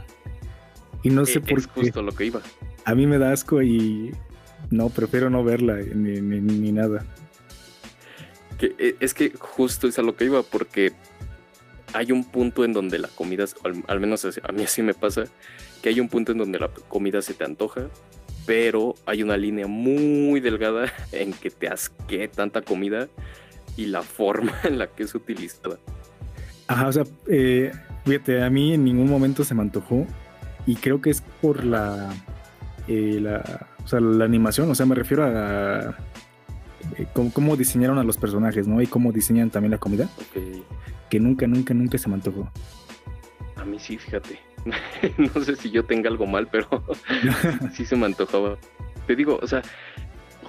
[1.03, 1.55] Y no sé por qué.
[1.55, 2.41] Es justo lo que iba.
[2.85, 4.11] A mí me da asco y
[4.69, 7.05] no, prefiero no verla ni, nada.
[8.61, 10.93] E, es que justo es a lo que iba porque
[11.93, 13.45] hay un punto en donde la comida,
[13.87, 15.23] al menos a mí así me pasa,
[15.81, 17.87] que hay un punto en donde la comida se te antoja,
[18.45, 23.07] pero hay una línea muy delgada en que te asque tanta comida
[23.77, 25.77] y la forma en la que es utilizada.
[26.67, 27.71] Ajá, o sea, eh,
[28.05, 30.05] fíjate, a mí en ningún momento se me antojó
[30.67, 32.13] y creo que es por la,
[32.87, 35.95] eh, la, o sea, la animación, o sea, me refiero a
[36.97, 38.81] eh, cómo, diseñaron a los personajes, ¿no?
[38.81, 40.09] Y cómo diseñan también la comida.
[41.09, 42.49] Que nunca, nunca, nunca se me antojó.
[43.55, 44.39] A mí sí, fíjate.
[45.17, 46.67] no sé si yo tenga algo mal, pero
[47.73, 48.57] sí se me antojaba.
[49.07, 49.61] Te digo, o sea,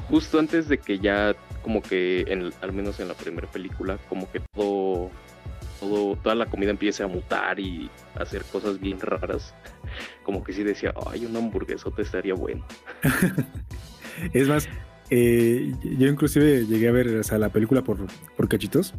[0.08, 4.30] justo antes de que ya, como que, en, al menos en la primera película, como
[4.30, 5.10] que todo
[5.80, 9.54] todo, toda la comida empiece a mutar y hacer cosas bien raras,
[10.22, 12.64] como que sí decía, ay, un hamburguesote estaría bueno.
[14.32, 14.68] es más,
[15.10, 17.98] eh, yo inclusive llegué a ver la película por,
[18.36, 18.94] por cachitos.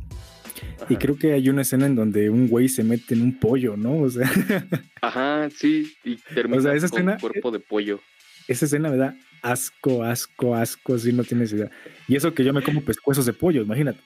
[0.89, 3.77] Y creo que hay una escena en donde un güey se mete en un pollo,
[3.77, 3.97] ¿no?
[3.97, 4.29] O sea.
[5.01, 7.99] Ajá, sí, y termina esa con cuerpo de pollo.
[8.47, 11.69] Esa escena me da asco, asco, asco, si no tienes idea.
[12.07, 13.99] Y eso que yo me como pescuezos de pollo, imagínate.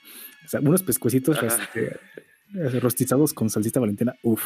[0.44, 1.98] O sea, unos pescuecitos este,
[2.80, 4.42] rostizados con salsita valentina, uff.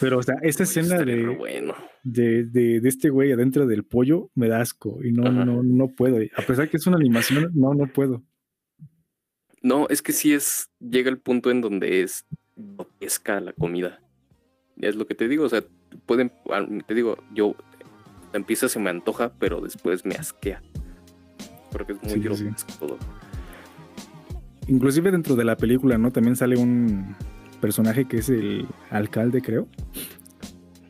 [0.00, 1.74] Pero, o sea, esta escena de, bueno.
[2.02, 5.88] de, de, de, este güey adentro del pollo me da asco y no, no, no
[5.88, 6.18] puedo.
[6.36, 8.22] A pesar que es una animación, no, no puedo.
[9.62, 12.24] No, es que sí es, llega el punto en donde es
[12.98, 14.00] pesca la comida.
[14.80, 15.64] Es lo que te digo, o sea,
[16.06, 16.32] pueden,
[16.86, 17.56] te digo, yo
[18.32, 20.62] empieza se me antoja, pero después me asquea.
[21.72, 22.20] Porque es muy
[22.78, 22.98] todo.
[24.68, 26.10] Inclusive dentro de la película, ¿no?
[26.10, 27.14] También sale un
[27.60, 29.68] personaje que es el alcalde, creo.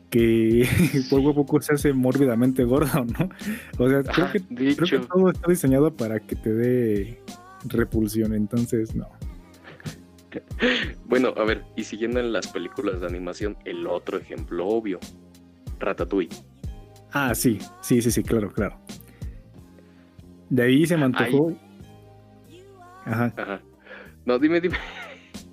[0.09, 0.67] Que
[1.09, 3.29] poco a poco se hace mórbidamente gordo, ¿no?
[3.77, 4.41] O sea, creo, que,
[4.75, 7.21] creo que todo está diseñado para que te dé
[7.65, 9.07] repulsión, entonces no.
[11.05, 14.99] Bueno, a ver, y siguiendo en las películas de animación, el otro ejemplo obvio,
[15.79, 16.35] Ratatouille.
[17.11, 18.79] Ah, sí, sí, sí, sí, claro, claro.
[20.49, 21.57] De ahí se mantuvo.
[23.07, 23.33] Ajá.
[23.37, 23.61] Ajá.
[24.25, 24.77] No, dime, dime.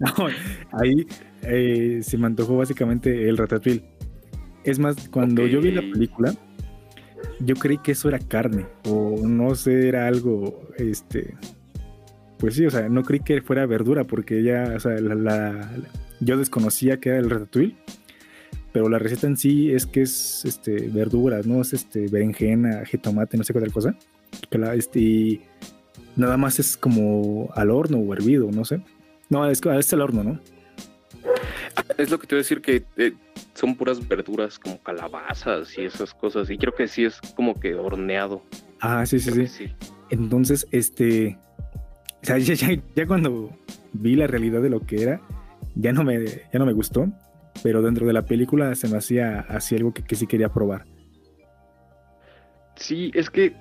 [0.73, 1.07] ahí
[1.43, 3.85] eh, se me antojó básicamente el ratatouille.
[4.65, 6.35] Es más, cuando yo vi la película,
[7.41, 11.35] yo creí que eso era carne, o no sé, era algo, este,
[12.39, 15.71] pues sí, o sea, no creí que fuera verdura, porque ya, o sea, la,
[16.21, 17.77] yo desconocía que era el ratatouille,
[18.73, 21.61] pero la receta en sí es que es, este, verduras, ¿no?
[21.61, 23.95] Es, este, berenjena, jitomate, no sé qué otra cosa,
[24.51, 25.43] que la, este,
[26.17, 28.81] Nada más es como al horno o hervido, no sé.
[29.29, 30.41] No, es, es el horno, ¿no?
[31.99, 33.13] Es lo que te voy a decir que eh,
[33.55, 36.51] son puras verduras como calabazas y esas cosas.
[36.51, 38.43] Y creo que sí es como que horneado.
[38.81, 39.73] Ah, sí, sí, sí.
[40.11, 41.39] Entonces, este.
[42.23, 42.39] O sea,
[42.95, 43.51] ya, cuando
[43.93, 45.21] vi la realidad de lo que era,
[45.75, 47.09] ya no me, ya no me gustó.
[47.63, 50.85] Pero dentro de la película se me hacía así algo que, que sí quería probar.
[52.77, 53.55] Sí, es que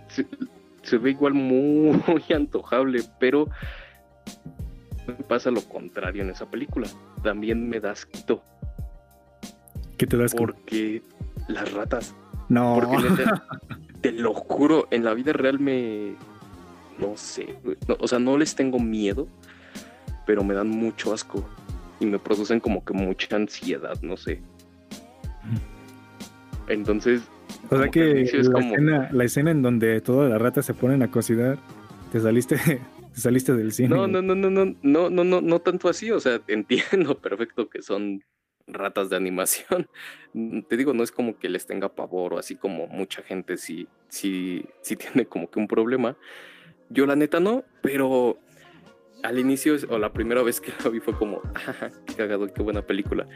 [0.84, 3.50] se ve igual muy antojable, pero
[5.28, 6.88] pasa lo contrario en esa película.
[7.24, 8.44] También me das quito.
[9.98, 11.02] ¿Qué te das Porque
[11.48, 12.16] las ratas.
[12.50, 12.80] No.
[12.80, 13.26] Porque
[14.02, 16.16] te lo juro, en la vida real me.
[17.00, 17.58] No sé.
[18.00, 19.28] o sea, no les tengo miedo,
[20.26, 21.44] pero me dan mucho asco.
[22.00, 24.42] Y me producen como que mucha ansiedad, no sé.
[26.68, 27.22] Entonces,
[27.70, 28.26] o sea que,
[29.12, 31.58] la, escena, en donde todas las ratas se ponen a cocinar,
[32.12, 32.56] te saliste,
[33.14, 33.90] te saliste del cine.
[33.90, 36.12] No, no, no, no, no, no, no, no, no tanto así.
[36.12, 38.24] O sea, entiendo perfecto que son
[38.68, 39.88] ratas de animación.
[40.70, 43.88] Te digo, no es como que les tenga pavor o así como mucha gente sí,
[44.08, 46.18] sí, sí tiene como que un problema.
[46.90, 48.38] Yo la neta no, pero
[49.24, 52.62] al inicio o la primera vez que la vi fue como, ah, qué cagado, qué
[52.62, 53.28] buena película.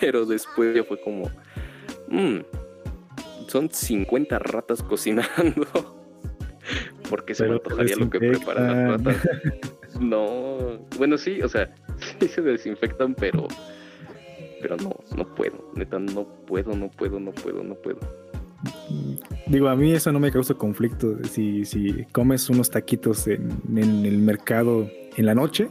[0.00, 1.30] Pero después ya fue como,
[2.08, 2.40] mmm,
[3.56, 5.66] son 50 ratas cocinando.
[7.10, 9.28] porque se me antojaría lo que preparan las ratas?
[9.98, 11.74] No, bueno, sí, o sea,
[12.20, 13.48] sí se desinfectan, pero
[14.60, 17.98] pero no, no puedo, neta, no puedo, no puedo, no puedo, no puedo.
[19.46, 21.22] Digo, a mí eso no me causa conflicto.
[21.24, 25.68] Si, si comes unos taquitos en, el mercado en la noche.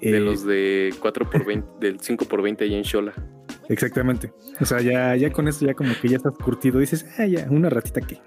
[0.00, 3.14] De eh, los de 4 por 20, del 5 por 20 ahí en Shola.
[3.68, 4.32] Exactamente.
[4.60, 6.80] O sea, ya, ya con eso ya como que ya estás curtido.
[6.80, 8.18] Dices, ah, ya, una ratita aquí.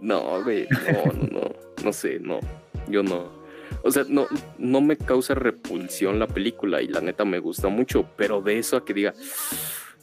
[0.00, 1.50] No, güey, no, no, no,
[1.84, 2.40] no sé, no.
[2.88, 3.42] Yo no.
[3.82, 4.26] O sea, no,
[4.58, 8.76] no me causa repulsión la película y la neta me gusta mucho, pero de eso
[8.76, 9.14] a que diga,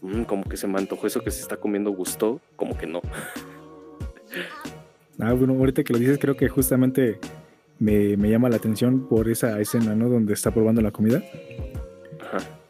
[0.02, 3.02] mm, como que se me antojó eso que se está comiendo gustó, como que no.
[5.20, 7.20] Ah, bueno, ahorita que lo dices, creo que justamente
[7.78, 10.10] me, me llama la atención por esa escena, ¿no?
[10.10, 11.24] Donde está probando la comida.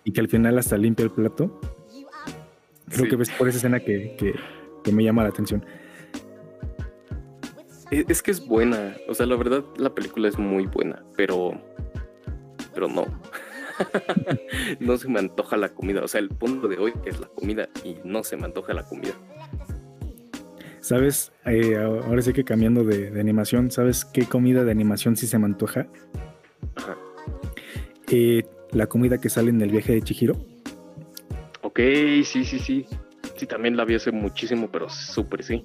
[0.03, 1.59] Y que al final hasta limpia el plato.
[2.89, 4.35] Creo que ves por esa escena que,
[4.91, 5.63] me llama la atención.
[7.91, 11.51] E, es que es buena, o sea, la verdad la película es muy buena, pero
[12.73, 13.05] pero no.
[14.79, 17.69] no se me antoja la comida, o sea, el punto de hoy es la comida
[17.83, 19.13] y no se me antoja la comida.
[20.81, 21.31] ¿Sabes?
[21.45, 25.37] Eh, ahora sí que cambiando de, de, animación, ¿sabes qué comida de animación sí se
[25.37, 25.87] me antoja?
[26.75, 26.97] Ajá.
[28.11, 30.35] Eh, la comida que sale en el viaje de Chihiro.
[31.61, 31.79] Ok,
[32.23, 32.85] sí, sí, sí.
[33.35, 35.63] Sí, también la vi hace muchísimo, pero súper sí.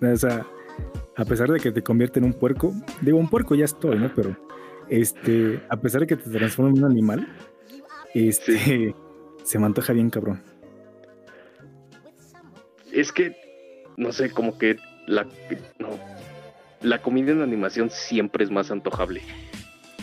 [0.00, 0.44] O sea,
[1.16, 4.12] a pesar de que te convierte en un puerco, digo, un puerco ya estoy, ¿no?
[4.14, 4.36] Pero
[4.88, 7.28] este, a pesar de que te transforma en un animal,
[8.14, 8.94] este,
[9.44, 10.42] se me antoja bien cabrón.
[12.92, 13.36] Es que,
[13.96, 15.24] no sé, como que la,
[15.78, 15.90] no,
[16.82, 19.22] la comida en animación siempre es más antojable.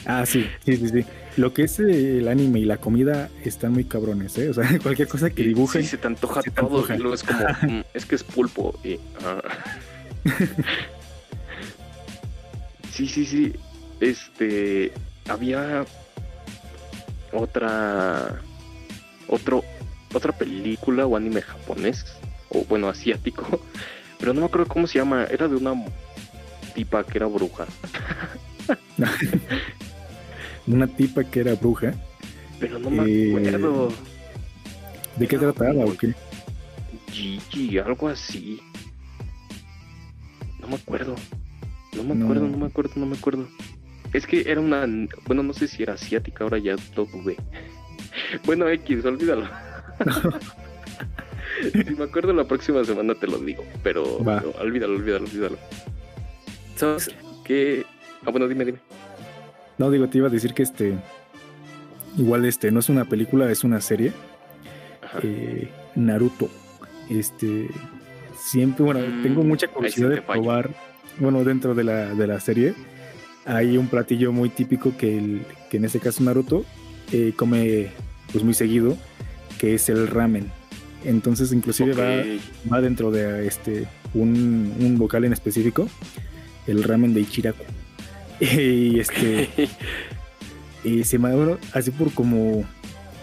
[0.06, 1.06] Ah, sí, sí, sí, sí.
[1.38, 4.50] Lo que es el anime y la comida están muy cabrones, ¿eh?
[4.50, 5.82] O sea, cualquier cosa que dibujen.
[5.84, 6.86] Sí, se te antoja todo.
[6.94, 8.80] Y luego es como, mm, es que es pulpo.
[8.84, 9.42] Y, ah.
[12.92, 13.54] sí, sí, sí.
[14.00, 14.92] Este,
[15.28, 15.86] había
[17.32, 18.42] otra,
[19.28, 19.64] otro,
[20.14, 22.06] otra película o anime japonés,
[22.50, 23.62] o bueno, asiático,
[24.20, 25.26] pero no me acuerdo cómo se llama.
[25.26, 25.74] Era de una
[26.76, 27.66] tipa que era bruja.
[30.68, 31.94] Una tipa que era bruja.
[32.60, 33.90] Pero no me eh, acuerdo.
[35.18, 36.14] ¿De qué trataba o qué?
[37.12, 38.60] Gigi, algo así.
[40.60, 41.16] No me acuerdo.
[41.96, 42.58] No me acuerdo, no.
[42.58, 43.48] me acuerdo, no me acuerdo.
[44.14, 44.86] Es que era una.
[45.26, 47.38] Bueno, no sé si era asiática, ahora ya todo dudé.
[48.46, 49.48] bueno, X, olvídalo.
[51.72, 55.58] si me acuerdo la próxima semana te lo digo, pero, pero olvídalo, olvídalo, olvídalo.
[56.76, 57.86] ¿Sabes qué?
[58.26, 58.80] Ah, bueno, dime, dime.
[59.78, 60.96] No, digo, te iba a decir que este.
[62.18, 64.14] Igual este, no es una película, es una serie.
[65.22, 66.50] Eh, Naruto.
[67.10, 67.68] Este.
[68.38, 70.70] Siempre, bueno, mm, tengo mucha curiosidad de probar.
[71.20, 72.74] Bueno, dentro de la, de la serie.
[73.46, 76.66] Hay un platillo muy típico que, el, que en este caso Naruto
[77.12, 77.92] eh, come
[78.32, 78.98] pues muy seguido,
[79.60, 80.52] que es el ramen.
[81.04, 85.88] Entonces inclusive va, va, dentro de este un, un vocal en específico,
[86.66, 87.64] el ramen de Ichiraku.
[88.40, 89.50] Y este.
[90.84, 92.66] y se me así por como.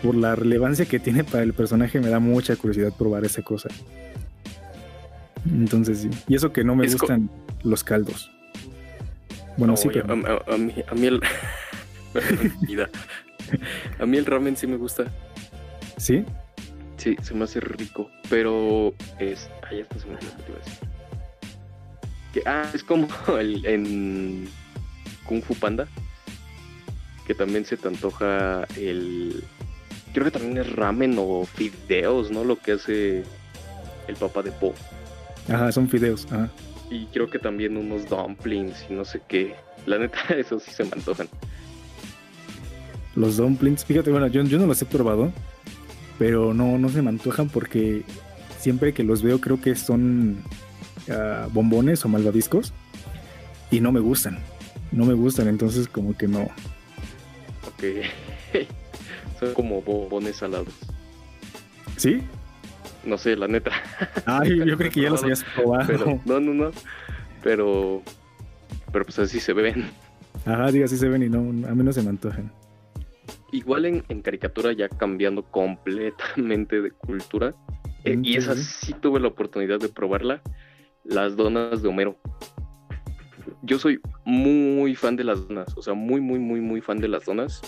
[0.03, 3.69] Por la relevancia que tiene para el personaje, me da mucha curiosidad probar esa cosa.
[5.49, 6.11] Entonces, sí.
[6.27, 7.31] Y eso que no me gustan
[7.63, 8.29] los caldos.
[9.57, 10.13] Bueno, sí, pero.
[10.13, 11.21] A, mí, a mí el.
[14.01, 15.05] a mí el ramen sí me gusta.
[15.99, 16.25] ¿Sí?
[16.97, 18.11] Sí, se me hace rico.
[18.29, 19.49] Pero es.
[19.71, 20.79] Ahí está, se me olvidó que te iba a decir.
[22.33, 23.07] Que, ah, es como
[23.39, 24.49] el, en
[25.25, 25.89] Kung Fu Panda.
[27.27, 29.45] Que también se te antoja el.
[30.13, 32.45] Creo que también es ramen o fideos, ¿no?
[32.45, 33.25] Lo que hace
[34.09, 34.75] el papá de Po.
[35.49, 36.51] Ajá, son fideos, ajá.
[36.91, 39.55] Y creo que también unos dumplings y no sé qué.
[39.87, 41.29] La neta, esos sí se me antojan.
[43.15, 45.33] Los dumplings, fíjate, bueno, yo, yo no los he probado,
[46.19, 48.03] pero no, no se me antojan porque
[48.59, 50.43] siempre que los veo creo que son
[51.11, 52.73] ah, bombones o malvaviscos
[53.71, 54.39] y no me gustan
[54.93, 56.43] no me gustan, entonces como que no.
[57.67, 57.85] Ok.
[59.41, 60.75] Son como bombones salados.
[61.97, 62.23] ¿Sí?
[63.05, 63.73] No sé, la neta.
[64.27, 66.21] Ay, yo creo que ya los habías probado.
[66.25, 66.71] no, no, no.
[67.43, 68.03] Pero.
[68.93, 69.91] Pero pues así se ven.
[70.45, 72.53] Ajá, diga, así se ven y no, a mí no se me antojan.
[73.53, 77.55] Igual en, en caricatura ya cambiando completamente de cultura.
[78.05, 80.43] Eh, y esa sí tuve la oportunidad de probarla.
[81.05, 82.17] Las donas de Homero
[83.63, 87.09] yo soy muy fan de las donas, o sea, muy, muy, muy, muy fan de
[87.09, 87.61] las donas.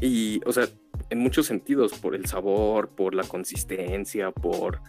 [0.00, 0.66] Y, o sea,
[1.10, 4.80] en muchos sentidos, por el sabor, por la consistencia, por...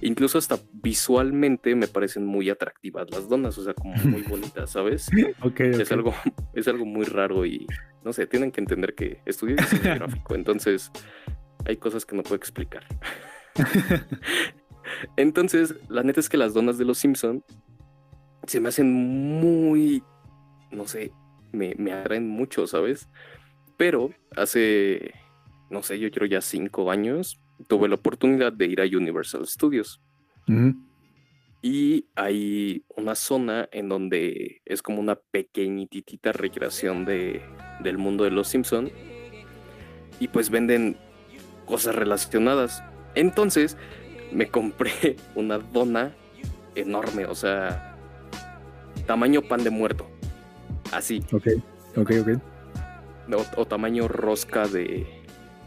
[0.00, 5.08] Incluso hasta visualmente me parecen muy atractivas las donas, o sea, como muy bonitas, ¿sabes?
[5.58, 6.14] Es, algo,
[6.54, 7.66] es algo muy raro y,
[8.04, 10.90] no sé, tienen que entender que estudié diseño gráfico, entonces
[11.64, 12.84] hay cosas que no puedo explicar.
[15.16, 17.44] entonces, la neta es que las donas de los Simpson
[18.48, 20.02] se me hacen muy,
[20.70, 21.12] no sé,
[21.52, 23.08] me, me atraen mucho, ¿sabes?
[23.76, 25.12] Pero hace,
[25.70, 30.00] no sé, yo creo ya cinco años, tuve la oportunidad de ir a Universal Studios.
[31.60, 37.42] Y hay una zona en donde es como una pequeñitita recreación de,
[37.80, 38.90] del mundo de los Simpson.
[40.20, 40.96] Y pues venden
[41.66, 42.82] cosas relacionadas.
[43.14, 43.76] Entonces
[44.32, 46.14] me compré una dona
[46.74, 47.97] enorme, o sea,
[49.08, 50.06] tamaño pan de muerto.
[50.92, 51.24] Así.
[51.32, 51.48] Ok,
[51.96, 52.28] ok, ok.
[53.56, 55.06] O, tamaño rosca de,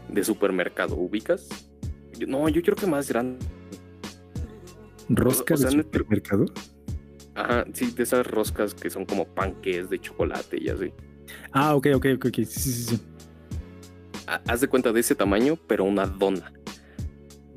[0.08, 1.48] de supermercado, ¿ubicas?
[2.26, 3.44] no, yo creo que más grande.
[5.08, 6.46] ¿Rosca de supermercado?
[7.34, 10.92] Ajá, sí, de esas roscas que son como panques de chocolate y así.
[11.52, 13.00] Ah, ok, ok, ok, sí, sí, sí.
[14.26, 16.52] Haz de cuenta de ese tamaño, pero una dona.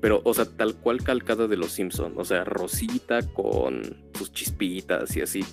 [0.01, 2.15] Pero, o sea, tal cual calcada de los Simpsons.
[2.17, 3.81] O sea, rosita con
[4.13, 5.43] sus chispitas y así.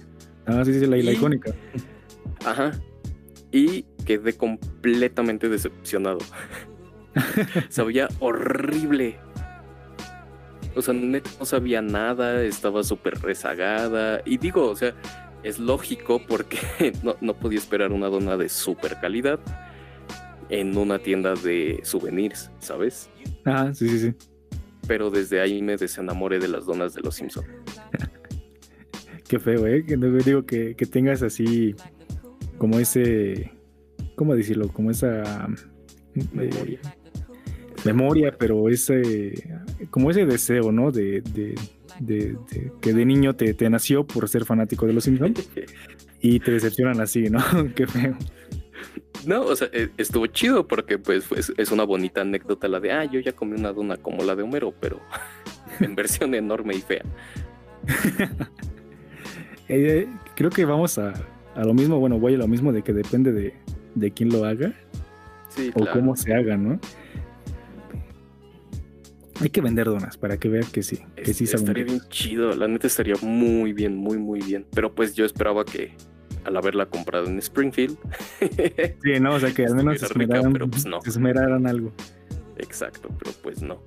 [0.46, 1.54] Ah, sí, sí, la, icónica.
[2.44, 2.72] Ajá.
[3.50, 6.18] Y quedé completamente decepcionado.
[7.68, 9.18] Sabía horrible.
[10.74, 14.22] O sea, no sabía nada, estaba súper rezagada.
[14.24, 14.94] Y digo, o sea,
[15.42, 16.58] es lógico porque
[17.02, 19.38] no, no podía esperar una dona de super calidad
[20.48, 23.10] en una tienda de souvenirs, ¿sabes?
[23.44, 24.14] Ah, sí, sí, sí.
[24.86, 27.46] Pero desde ahí me desenamoré de las donas de los Simpsons.
[29.32, 29.82] Qué feo, ¿eh?
[29.82, 31.74] Que, digo que, que tengas así
[32.58, 33.50] como ese,
[34.14, 34.68] ¿cómo decirlo?
[34.68, 35.48] Como esa
[36.34, 36.80] memoria,
[37.82, 39.32] memoria pero ese,
[39.88, 40.92] como ese deseo, ¿no?
[40.92, 41.54] De, de,
[41.98, 42.36] de,
[42.82, 45.48] que de niño te, te, nació por ser fanático de los Simpsons
[46.20, 47.40] y te decepcionan así, ¿no?
[47.74, 48.14] Qué feo.
[49.24, 52.92] No, o sea, e, estuvo chido porque pues, pues, es una bonita anécdota la de,
[52.92, 55.00] ah, yo ya comí una dona como la de Homero, pero
[55.80, 57.04] en versión enorme y fea.
[59.74, 60.06] Eh,
[60.36, 61.14] creo que vamos a,
[61.54, 63.54] a, lo mismo, bueno, voy a lo mismo de que depende de,
[63.94, 64.74] de quién lo haga
[65.74, 66.78] o cómo se haga, ¿no?
[69.40, 72.68] Hay que vender donas para que vean que sí, que sí Estaría bien chido, la
[72.68, 74.66] neta estaría muy bien, muy, muy bien.
[74.74, 75.92] Pero pues yo esperaba que
[76.44, 77.96] al haberla comprado en Springfield.
[79.02, 81.00] sí, no, o sea que al menos se esmeraran, pero pues no.
[81.04, 81.92] esmeraran algo.
[82.58, 83.82] Exacto, pero pues no.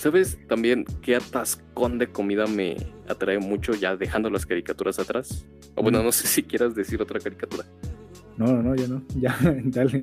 [0.00, 2.76] ¿Sabes también qué atascón de comida me
[3.08, 5.46] atrae mucho ya dejando las caricaturas atrás?
[5.74, 7.64] O bueno, no sé si quieras decir otra caricatura.
[8.36, 9.02] No, no, no, ya no.
[9.16, 10.02] Ya, dale.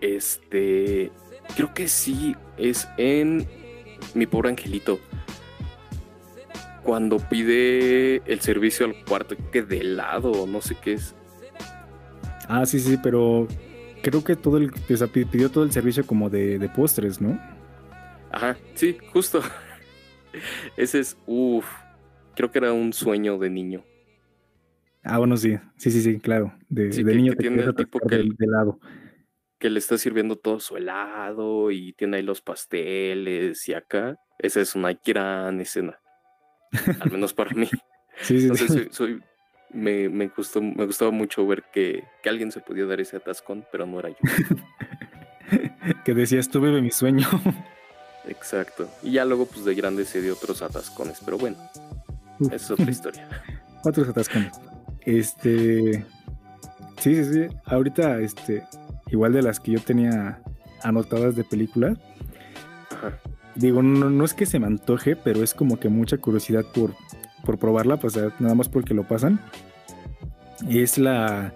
[0.00, 1.10] este.
[1.56, 3.46] Creo que sí, es en
[4.14, 4.98] Mi pobre angelito
[6.84, 11.14] cuando pide el servicio al cuarto, que de helado, no sé qué es.
[12.46, 13.48] Ah, sí, sí, pero
[14.04, 17.40] creo que todo el, pidió todo el servicio como de, de postres, ¿no?
[18.30, 19.42] Ajá, sí, justo.
[20.76, 21.66] Ese es, uff,
[22.34, 23.84] creo que era un sueño de niño.
[25.02, 26.54] Ah, bueno, sí, sí, sí, sí, claro.
[26.68, 28.78] De, niño que tiene el tipo que, de helado.
[29.58, 34.16] que le está sirviendo todo su helado y tiene ahí los pasteles y acá.
[34.38, 35.98] Esa es una gran escena
[37.00, 37.68] al menos para mí.
[38.22, 39.20] Sí, sí, Soy,
[39.74, 43.64] me, me, gustó, me gustaba mucho ver que, que, alguien se podía dar ese atascón,
[43.70, 44.16] pero no era yo.
[46.04, 47.26] que decías, tú vive mi sueño.
[48.28, 48.88] Exacto.
[49.02, 51.56] Y ya luego, pues de grande se dio otros atascones, pero bueno,
[52.40, 53.28] esa es otra historia.
[53.86, 54.58] Otros atascones.
[55.02, 56.06] Este.
[56.98, 57.46] Sí, sí, sí.
[57.66, 58.66] Ahorita, este.
[59.10, 60.40] Igual de las que yo tenía
[60.82, 61.94] anotadas de película.
[62.88, 63.20] Ajá
[63.54, 66.94] digo, no, es que se me antoje, pero es como que mucha curiosidad por,
[67.44, 69.40] por probarla, pues nada más porque lo pasan.
[70.68, 71.52] Es la,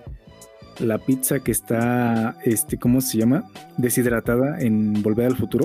[0.80, 3.44] la pizza que está, este, ¿cómo se llama?
[3.76, 5.64] Deshidratada en Volver al Futuro.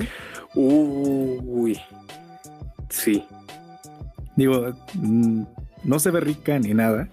[0.56, 1.80] Uy,
[2.90, 3.26] sí.
[4.36, 5.44] Digo, mm,
[5.84, 7.10] no se ve rica ni nada,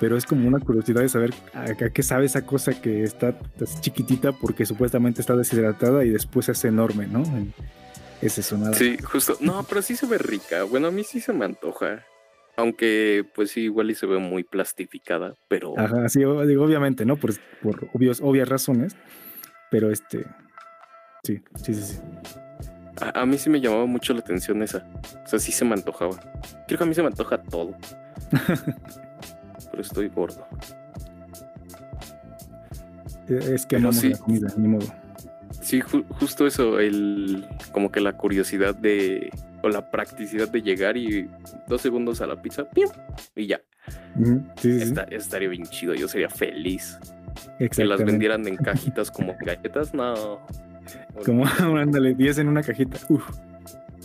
[0.00, 3.34] pero es como una curiosidad de saber a, qué sabe esa cosa que está
[3.80, 7.22] chiquitita porque supuestamente está deshidratada y después se hace enorme, ¿no?
[8.20, 8.74] Es eso, nada.
[8.74, 9.36] Sí, justo.
[9.40, 10.64] No, pero sí se ve rica.
[10.64, 12.04] Bueno, a mí sí se me antoja.
[12.58, 15.78] Aunque, pues sí, igual y se ve muy plastificada, pero.
[15.78, 17.16] Ajá, sí, digo, obviamente, ¿no?
[17.16, 17.30] Por,
[17.62, 18.96] por obvios, obvias razones.
[19.70, 20.26] Pero este.
[21.22, 22.00] Sí, sí, sí, sí.
[23.14, 24.84] A, mí sí me llamaba mucho la atención esa.
[25.24, 26.18] O sea, sí se me antojaba.
[26.66, 27.76] Creo que a mí se me antoja todo.
[29.70, 30.44] pero estoy gordo.
[33.28, 34.08] Es que no sí.
[34.08, 34.86] la comida, ni modo.
[35.62, 39.30] Sí, justo eso, el como que la curiosidad de
[39.62, 41.28] o la practicidad de llegar y
[41.66, 42.68] dos segundos a la pizza
[43.34, 43.60] y ya.
[45.10, 46.98] estaría bien chido, yo sería feliz.
[47.70, 50.40] Que las vendieran en cajitas como galletas, no.
[51.24, 51.44] Como
[51.78, 52.98] ándale, 10 en una cajita.
[53.08, 53.28] Uf.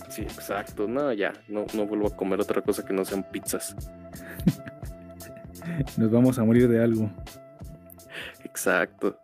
[0.10, 0.88] Sí, exacto.
[0.88, 3.76] No, ya, no, no vuelvo a comer otra cosa que no sean pizzas.
[5.98, 7.10] Nos vamos a morir de algo.
[8.44, 9.18] Exacto.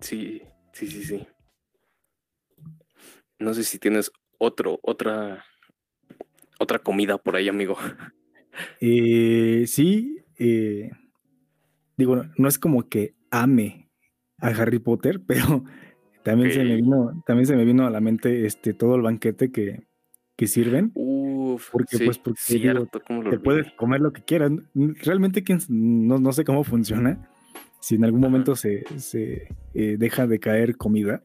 [0.00, 0.42] Sí,
[0.72, 1.26] sí, sí, sí.
[3.38, 5.44] No sé si tienes otro, otra,
[6.58, 7.76] otra comida por ahí, amigo.
[8.80, 10.90] Eh, sí, eh,
[11.96, 13.90] digo, no es como que ame
[14.38, 15.64] a Harry Potter, pero
[16.22, 19.50] también se me vino, también se me vino a la mente este todo el banquete
[19.52, 19.86] que,
[20.36, 20.90] que sirven.
[20.94, 22.74] Uf, porque pues porque
[23.30, 24.52] te puedes comer lo que quieras.
[24.74, 27.30] Realmente no, no sé cómo funciona.
[27.80, 31.22] Si en algún momento se, se eh, deja de caer comida,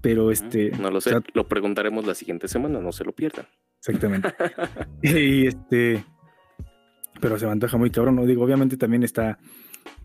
[0.00, 0.70] pero este.
[0.72, 3.46] No lo sé, lo preguntaremos la siguiente semana, no se lo pierdan.
[3.78, 4.32] Exactamente.
[5.02, 6.04] y este.
[7.20, 8.26] Pero se me antoja muy cabrón, ¿no?
[8.26, 9.38] Digo, obviamente también está.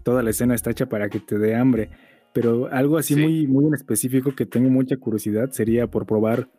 [0.04, 1.90] Toda la escena está hecha para que te dé hambre.
[2.34, 6.50] Pero algo así muy, muy en específico que tengo mucha curiosidad sería por probar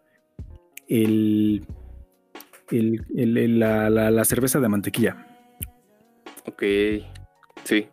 [0.88, 1.66] el.
[2.70, 5.26] el, la, la cerveza de mantequilla.
[6.46, 6.62] Ok.
[7.64, 7.88] Sí.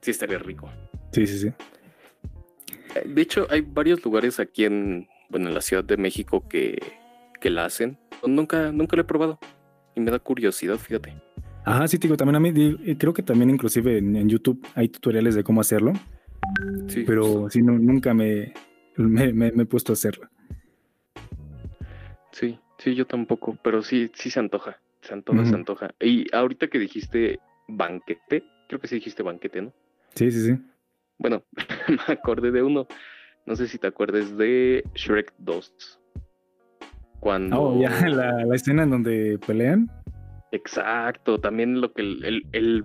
[0.00, 0.70] Sí, estaría rico.
[1.12, 1.52] Sí, sí, sí.
[2.94, 6.78] Eh, de hecho, hay varios lugares aquí en, bueno, en la Ciudad de México que,
[7.40, 7.98] que la hacen.
[8.26, 9.38] Nunca, nunca lo he probado.
[9.94, 11.14] y me da curiosidad, fíjate.
[11.64, 15.44] Ajá, sí, digo, también a mí, creo que también inclusive en, YouTube hay tutoriales de
[15.44, 15.92] cómo hacerlo.
[16.88, 17.04] Sí.
[17.06, 18.52] Pero sí, nunca me,
[18.96, 20.28] me, he puesto a hacerlo.
[22.32, 25.94] Sí, sí, yo tampoco, pero sí, sí se antoja, se antoja, se antoja.
[26.00, 29.72] Y ahorita que dijiste banquete, creo que sí dijiste banquete, ¿no?
[30.14, 30.58] Sí, sí, sí.
[31.20, 31.44] Bueno,
[32.08, 32.88] me acordé de uno,
[33.46, 36.00] no sé si te acuerdas de Shrek 2.
[37.20, 37.60] Cuando...
[37.60, 39.90] Oh, ya, la, la escena en donde pelean.
[40.50, 42.84] Exacto, también lo que el, el,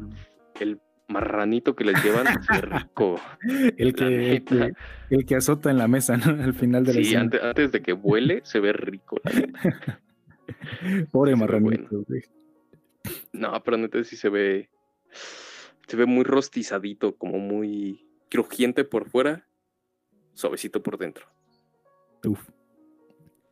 [0.60, 3.20] el, marranito que les llevan es rico.
[3.78, 4.44] el, que,
[5.12, 6.44] el, que, azota en la mesa, ¿no?
[6.44, 9.22] Al final de la Sí, antes, antes, de que vuele, se ve rico.
[11.12, 12.24] Pobre marranito, güey.
[13.34, 14.70] No, pero neta sí se ve.
[15.88, 19.48] Se ve muy rostizadito, como muy crujiente por fuera,
[20.34, 21.26] suavecito por dentro.
[22.26, 22.50] Uf.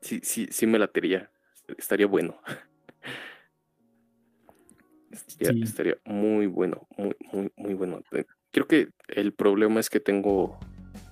[0.02, 1.32] Sí, sí, sí me latería.
[1.78, 2.40] Estaría bueno.
[5.40, 8.02] Estaría, muy bueno, muy, muy, muy bueno.
[8.12, 10.58] Eh, creo que el problema es que tengo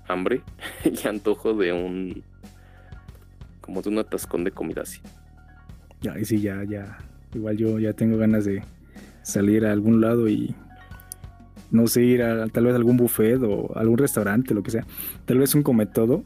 [0.07, 0.41] hambre
[0.86, 2.24] y antojo de un.
[3.62, 5.01] como de un atascón de comida así.
[6.01, 6.97] Ya, y sí, ya, ya.
[7.34, 8.64] Igual yo ya tengo ganas de
[9.22, 10.55] salir a algún lado y
[11.72, 14.86] no sé, ir a tal vez algún buffet o algún restaurante, lo que sea.
[15.26, 16.24] Tal vez un come todo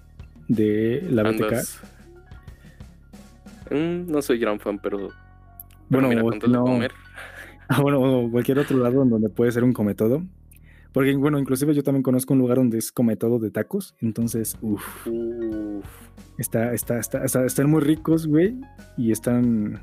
[0.48, 1.54] de la BTK.
[3.72, 5.10] Mm, no soy gran fan, pero.
[5.90, 6.92] Bueno, mira, no, comer.
[7.68, 10.22] Ah, bueno, o cualquier otro lado en donde puede ser un come todo.
[10.92, 13.96] Porque, bueno, inclusive yo también conozco un lugar donde es come todo de tacos.
[14.02, 15.08] Entonces, uff.
[16.38, 18.56] Está, está, está, están muy ricos, güey.
[18.98, 19.82] Y están.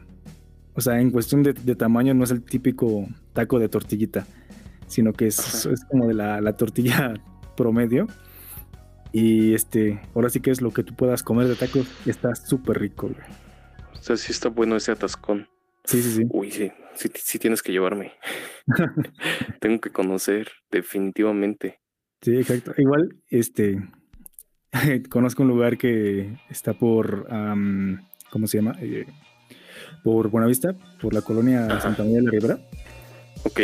[0.75, 4.27] O sea, en cuestión de, tamaño, no es el típico taco de tortillita.
[4.93, 7.15] Sino que es, es como de la, la, tortilla
[7.57, 8.07] promedio.
[9.11, 11.87] Y este, ahora sí que es lo que tú puedas comer de tacos.
[12.07, 13.27] Está súper rico, güey.
[13.93, 15.49] O sea, sí está bueno ese atascón.
[15.85, 16.23] Sí, sí, sí.
[16.29, 18.13] Uy, sí, sí, tienes que llevarme.
[19.61, 21.81] Tengo que conocer, definitivamente.
[22.21, 22.75] Sí, exacto.
[22.77, 23.81] Igual, este,
[25.11, 27.27] conozco un lugar que está por,
[28.31, 28.77] ¿cómo se llama?
[28.81, 29.07] Eh,
[30.05, 32.59] por Buenavista, por la colonia Santa María de la Ribera.
[33.45, 33.61] Ok.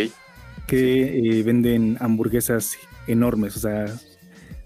[0.68, 2.76] Que eh, venden hamburguesas
[3.08, 3.86] enormes, o sea,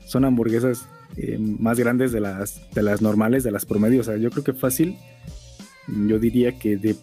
[0.04, 0.86] son hamburguesas
[1.16, 4.08] eh, más grandes de las, de las normales, de las promedios.
[4.08, 4.98] O sea, yo creo que fácil,
[5.86, 6.96] yo diría que de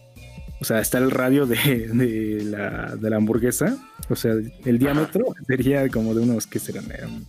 [0.62, 3.78] o sea, está el radio de, la, hamburguesa.
[4.10, 4.34] O sea,
[4.66, 6.86] el diámetro sería como de unos, ¿qué serán?
[6.91, 7.24] Em,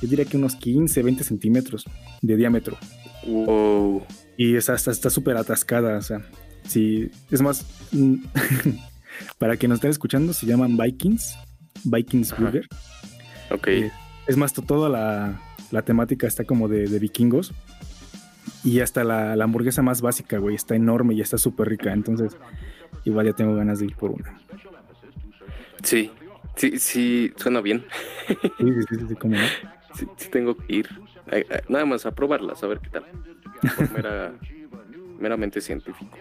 [0.00, 1.84] yo diría que unos 15, 20 centímetros
[2.22, 2.78] de diámetro.
[3.26, 4.02] Wow.
[4.38, 5.98] Y está súper atascada.
[5.98, 6.22] O sea,
[6.66, 7.66] sí, es más,
[9.38, 11.36] para que nos estén escuchando, se llaman Vikings.
[11.84, 12.66] Vikings Burger.
[13.50, 13.68] Ok.
[13.68, 13.92] Eh,
[14.26, 15.40] es más, toda la,
[15.70, 17.52] la, temática está como de, de vikingos.
[18.64, 21.92] Y hasta la, hamburguesa más básica, güey, está enorme y está súper rica.
[21.92, 22.36] Entonces,
[23.04, 24.38] igual ya tengo ganas de ir por una.
[25.82, 26.10] Sí,
[26.56, 27.84] sí, sí, suena bien.
[28.26, 29.42] Sí, sí, sí, sí, cómo no.
[29.94, 30.88] Sí, sí, tengo que ir.
[31.68, 33.04] Nada más a probarlas, a ver qué tal.
[35.18, 36.16] meramente científico.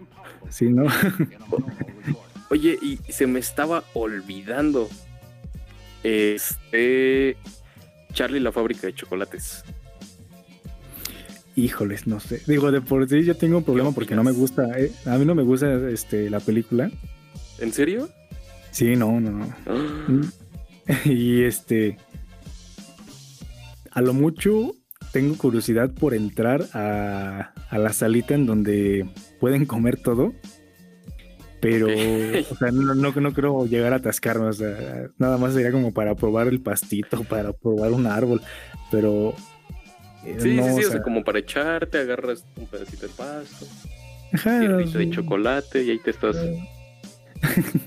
[0.50, 0.86] Sí, ¿no?
[2.50, 4.90] Oye, y se me estaba olvidando.
[6.04, 7.38] Este.
[8.14, 9.64] Charlie la fábrica de chocolates.
[11.56, 12.42] Híjoles, no sé.
[12.46, 14.80] Digo, de por sí yo tengo un problema porque no me gusta.
[14.80, 16.92] Eh, a mí no me gusta este, la película.
[17.60, 18.10] ¿En serio?
[18.72, 19.56] Sí, no, no, no.
[19.66, 20.96] Ah.
[21.06, 21.98] y este.
[23.92, 24.76] A lo mucho
[25.12, 30.34] tengo curiosidad por entrar a, a la salita en donde pueden comer todo.
[31.60, 34.46] Pero, o sea, no, no, no, creo llegar a atascarme.
[34.46, 38.42] O sea, nada más sería como para probar el pastito, para probar un árbol.
[38.92, 39.34] Pero
[40.24, 43.66] Sí, sí, sí, o sea, como para echarte, agarras un pedacito de pasto,
[44.34, 46.36] Ajá, un de chocolate y ahí te estás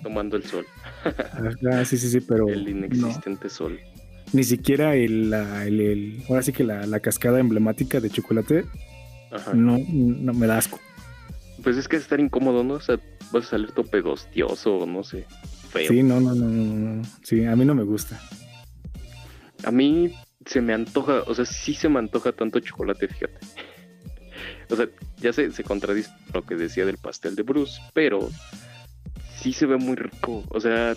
[0.02, 0.64] tomando el sol.
[1.04, 2.48] Ajá, sí, sí, sí, pero.
[2.48, 3.78] El inexistente sol.
[4.32, 8.64] Ni siquiera el, el, ahora sí que la, cascada emblemática de chocolate
[9.52, 10.78] No, no me da asco.
[11.62, 12.74] Pues es que es estar incómodo, ¿no?
[12.74, 12.98] O sea,
[13.32, 15.26] vas a salir todo pegostioso, no sé,
[15.70, 15.88] feo.
[15.88, 18.20] Sí, no, no, no, no, sí, a mí no me gusta.
[19.64, 20.14] A mí
[20.46, 23.38] se me antoja, o sea, sí se me antoja tanto chocolate, fíjate.
[24.70, 28.30] o sea, ya se, se contradice lo que decía del pastel de Bruce, pero
[29.40, 30.44] sí se ve muy rico.
[30.48, 30.94] O sea,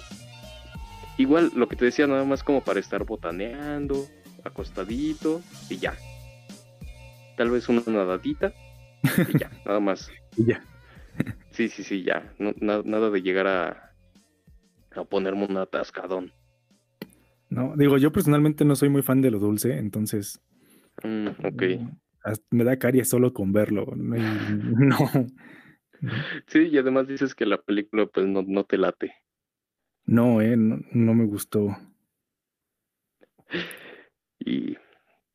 [1.17, 4.07] igual lo que te decía, nada más como para estar botaneando,
[4.43, 5.97] acostadito y ya.
[7.37, 8.53] Tal vez una nadadita
[9.03, 10.09] y ya, nada más.
[10.37, 10.63] Y ya.
[11.51, 12.33] Sí, sí, sí, ya.
[12.37, 13.93] nada de llegar a,
[14.95, 16.31] a ponerme un atascadón.
[17.49, 20.41] No, digo, yo personalmente no soy muy fan de lo dulce, entonces.
[21.03, 21.63] Mm, ok.
[22.49, 23.85] Me da caries solo con verlo.
[23.95, 25.27] No,
[26.47, 29.13] Sí, y además dices que la película pues no, no te late.
[30.05, 31.77] No, eh, no, me gustó.
[34.39, 34.75] Y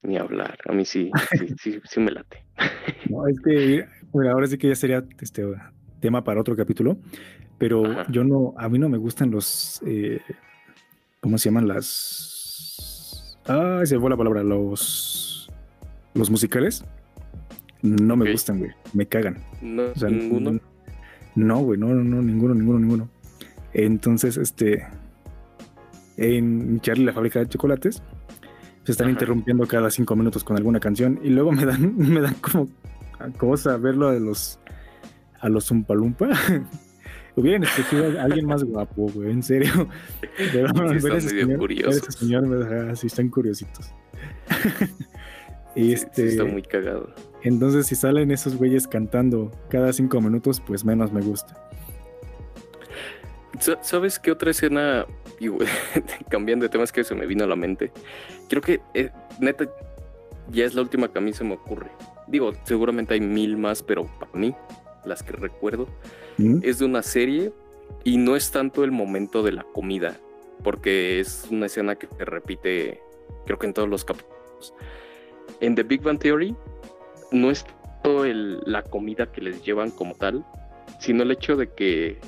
[0.03, 1.11] ni hablar, a mí sí,
[1.59, 2.45] sí, sí, me late.
[3.11, 5.45] No, es que bueno, ahora sí que ya sería este
[6.01, 6.99] tema para otro capítulo,
[7.59, 10.21] pero yo no, a mí no me gustan los, eh,
[11.21, 13.39] ¿cómo se llaman las?
[13.47, 15.51] Ah, se fue la palabra, los,
[16.15, 16.85] los musicales.
[17.83, 19.39] No me gustan, güey, me cagan.
[19.63, 20.61] No, ninguno.
[21.35, 23.09] No, güey, no, no, no, ninguno, ninguno, ninguno.
[23.73, 24.85] Entonces, este,
[26.17, 28.03] en Charlie la fábrica de chocolates,
[28.85, 32.35] se están interrumpiendo cada cinco minutos con alguna canción y luego me dan, me dan
[32.35, 32.69] como
[33.37, 34.59] cosa verlo de los,
[35.41, 36.29] a los Zumpalumpa.
[37.37, 39.89] Hubieran escogido a alguien más guapo, güey, en serio.
[40.53, 43.95] Pero sí, ver ese señor, ese señor me deja así, están curiositos.
[45.77, 47.15] y este, está muy cagado.
[47.43, 51.57] Entonces, si salen esos güeyes cantando cada cinco minutos, pues menos me gusta.
[53.83, 55.07] ¿Sabes qué otra escena?
[56.29, 57.93] cambiando de temas que se me vino a la mente.
[58.49, 59.71] Creo que, eh, neta,
[60.51, 61.91] ya es la última que a mí se me ocurre.
[62.29, 64.55] Digo, seguramente hay mil más, pero para mí,
[65.05, 65.89] las que recuerdo,
[66.37, 66.61] ¿Mm?
[66.63, 67.53] es de una serie
[68.05, 70.19] y no es tanto el momento de la comida,
[70.63, 73.01] porque es una escena que se repite,
[73.47, 74.75] creo que en todos los capítulos.
[75.61, 76.55] En The Big Bang Theory,
[77.33, 77.65] no es
[78.03, 80.45] todo la comida que les llevan como tal,
[81.01, 82.19] sino el hecho de que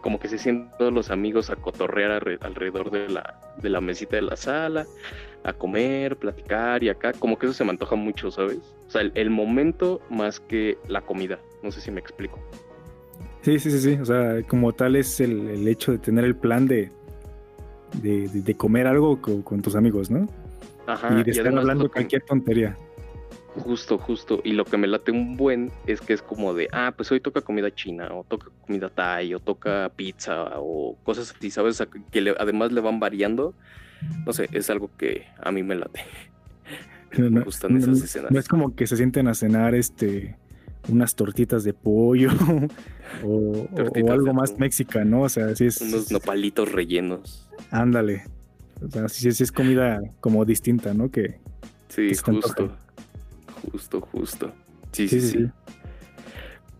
[0.00, 4.16] como que se sienten todos los amigos a cotorrear alrededor de la, de la mesita
[4.16, 4.86] de la sala,
[5.42, 8.58] a comer, platicar y acá, como que eso se me antoja mucho, ¿sabes?
[8.86, 12.38] O sea, el, momento más que la comida, no sé si me explico.
[13.42, 16.66] Sí, sí, sí, sí, o sea, como tal es el, hecho de tener el plan
[16.66, 16.90] de,
[18.02, 20.26] de, comer algo con, tus amigos, ¿no?
[20.86, 21.18] Ajá.
[21.18, 22.76] Y de estar hablando cualquier tontería.
[23.56, 24.40] Justo, justo.
[24.44, 27.20] Y lo que me late un buen es que es como de, ah, pues hoy
[27.20, 31.82] toca comida china, o toca comida thai, o toca pizza, o cosas así, ¿sabes?
[32.10, 33.54] Que además le van variando.
[34.26, 36.00] No sé, es algo que a mí me late.
[37.18, 38.30] me gustan esas escenas.
[38.30, 40.36] No es como que se sienten a cenar este
[40.88, 42.30] unas tortitas de pollo
[43.24, 43.68] o,
[44.10, 45.80] algo más mexicano, o sea, sí es...
[45.80, 47.48] Unos nopalitos rellenos.
[47.70, 48.24] Ándale.
[48.82, 51.10] O sea, sí, sí es comida como distinta, ¿no?
[51.10, 51.38] Que,
[51.88, 52.76] sí, justo.
[53.70, 54.52] Justo, justo.
[54.92, 55.46] Sí, sí, sí.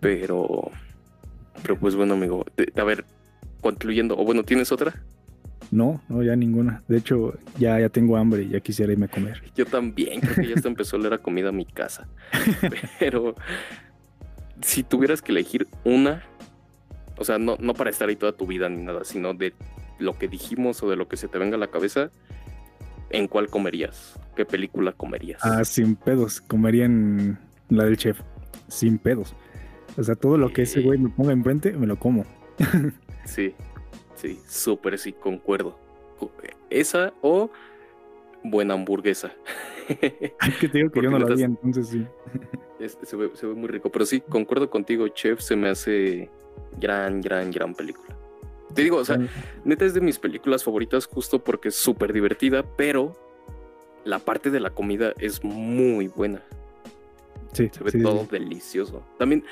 [0.00, 0.70] Pero,
[1.62, 2.46] pero pues bueno, amigo.
[2.76, 3.04] A ver,
[3.60, 5.02] concluyendo, o bueno, ¿tienes otra?
[5.70, 6.82] No, no, ya ninguna.
[6.88, 9.42] De hecho, ya, ya tengo hambre y ya quisiera irme a comer.
[9.54, 12.08] Yo también, creo que ya hasta empezó a oler a comida a mi casa.
[12.98, 13.36] Pero
[14.62, 16.22] si tuvieras que elegir una,
[17.16, 19.54] o sea, no, no para estar ahí toda tu vida ni nada, sino de
[19.98, 22.10] lo que dijimos o de lo que se te venga a la cabeza,
[23.10, 24.18] ¿en cuál comerías?
[24.34, 25.40] ¿Qué película comerías?
[25.44, 26.40] Ah, sin pedos.
[26.40, 28.20] Comería en la del chef.
[28.68, 29.34] Sin pedos.
[29.96, 32.24] O sea, todo lo que ese güey me ponga enfrente, me lo como.
[33.24, 33.54] sí,
[34.20, 35.76] sí, súper sí, concuerdo.
[36.68, 37.50] Esa o
[38.42, 39.32] buena hamburguesa.
[40.60, 42.06] Que te digo que yo no la vi, entonces sí.
[43.02, 46.30] se, ve, se ve muy rico, pero sí, concuerdo contigo, Chef se me hace
[46.78, 48.16] gran, gran, gran película.
[48.72, 49.18] Te digo, o sea,
[49.64, 53.16] neta es de mis películas favoritas justo porque es súper divertida, pero
[54.04, 56.42] la parte de la comida es muy buena.
[57.52, 59.02] Sí, se ve todo delicioso.
[59.18, 59.44] También,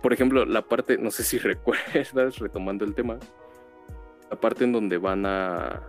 [0.00, 3.18] por ejemplo, la parte, no sé si recuerdas, retomando el tema,
[4.32, 5.82] la parte en donde van a,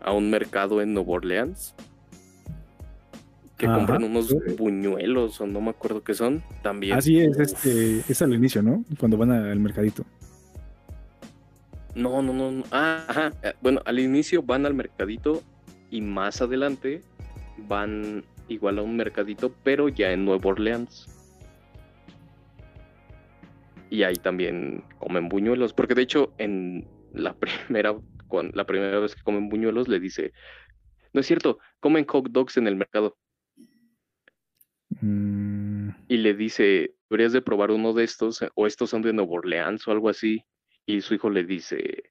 [0.00, 1.74] a un mercado en Nueva Orleans,
[3.58, 6.96] que compran unos buñuelos o no me acuerdo qué son, también.
[6.96, 8.84] Así es, este, es al inicio, ¿no?
[9.00, 10.04] Cuando van al mercadito.
[11.96, 12.62] No, no, no, no.
[12.70, 13.32] Ah, ajá.
[13.42, 15.42] Eh, bueno, al inicio van al mercadito
[15.90, 17.02] y más adelante
[17.66, 21.08] van igual a un mercadito, pero ya en Nueva Orleans.
[23.90, 27.34] Y ahí también comen buñuelos, porque de hecho en la
[27.68, 27.94] primera,
[28.52, 30.32] la primera vez que comen buñuelos le dice,
[31.12, 33.16] no es cierto, comen hot dogs en el mercado.
[35.00, 35.90] Mm.
[36.08, 39.86] Y le dice, deberías de probar uno de estos, o estos son de Nueva Orleans
[39.86, 40.44] o algo así.
[40.86, 42.04] Y su hijo le dice,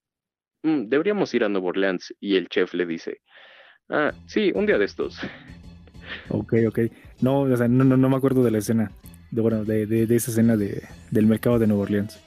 [0.63, 2.13] mm, deberíamos ir a Nueva Orleans.
[2.19, 3.21] Y el chef le dice,
[3.89, 5.19] ah, sí, un día de estos.
[6.29, 6.79] Ok, ok.
[7.21, 8.91] No, o sea, no, no, no me acuerdo de la escena,
[9.31, 12.21] de, bueno, de, de, esa escena de, del mercado de Nueva Orleans.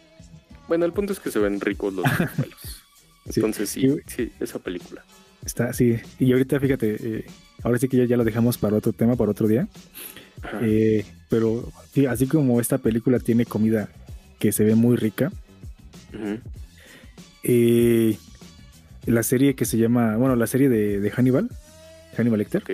[0.72, 2.06] Bueno, el punto es que se ven ricos los
[2.38, 2.82] pelos.
[3.26, 5.04] Entonces sí, sí, esa película.
[5.44, 5.98] Está, sí.
[6.18, 7.26] Y ahorita fíjate, eh,
[7.62, 9.68] ahora sí que ya, ya, lo dejamos para otro tema, para otro día.
[10.62, 13.90] Eh, pero sí, así como esta película tiene comida
[14.38, 15.30] que se ve muy rica,
[17.42, 18.16] eh,
[19.04, 21.50] la serie que se llama, bueno, la serie de, Hannibal,
[22.16, 22.64] Hannibal Lecter.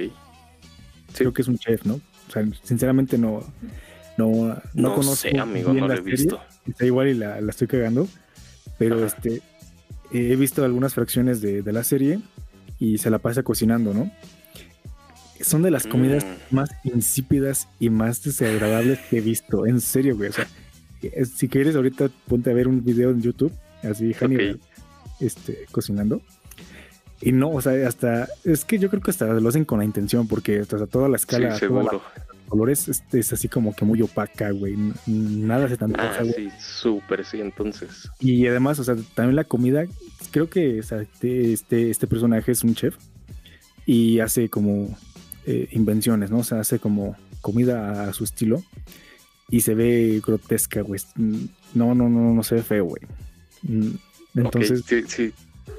[1.16, 1.94] Creo que es un chef, ¿no?
[1.94, 3.42] O sea, sinceramente no,
[4.18, 6.40] No, no, conozco sé, amigo, no lo he visto.
[6.66, 8.08] Está igual y la, la estoy cagando.
[8.76, 9.42] Pero este
[10.12, 12.20] he visto algunas fracciones de, de, la serie
[12.78, 14.10] y se la pasa cocinando, ¿no?
[15.40, 16.54] Son de las comidas mm.
[16.54, 19.66] más insípidas y más desagradables que he visto.
[19.66, 20.30] En serio, güey.
[20.30, 20.46] O sea,
[21.24, 23.52] si quieres ahorita ponte a ver un video en YouTube,
[23.82, 24.58] así Hannibal,
[25.20, 26.20] este, cocinando.
[27.20, 29.84] Y no, o sea, hasta, es que yo creo que hasta lo hacen con la
[29.84, 31.58] intención, porque hasta toda la escala,
[32.48, 34.76] colores este, es así como que muy opaca, güey.
[35.06, 38.10] Nada se tan ah, sí, súper, sí, entonces.
[38.20, 39.84] Y además, o sea, también la comida,
[40.30, 42.96] creo que este, este, este personaje es un chef
[43.86, 44.96] y hace como
[45.46, 46.38] eh, invenciones, ¿no?
[46.38, 48.62] O sea, hace como comida a su estilo
[49.50, 51.00] y se ve grotesca, güey.
[51.16, 53.02] No, no, no, no se ve feo, güey.
[54.34, 54.84] Entonces.
[54.86, 55.32] sí, sí,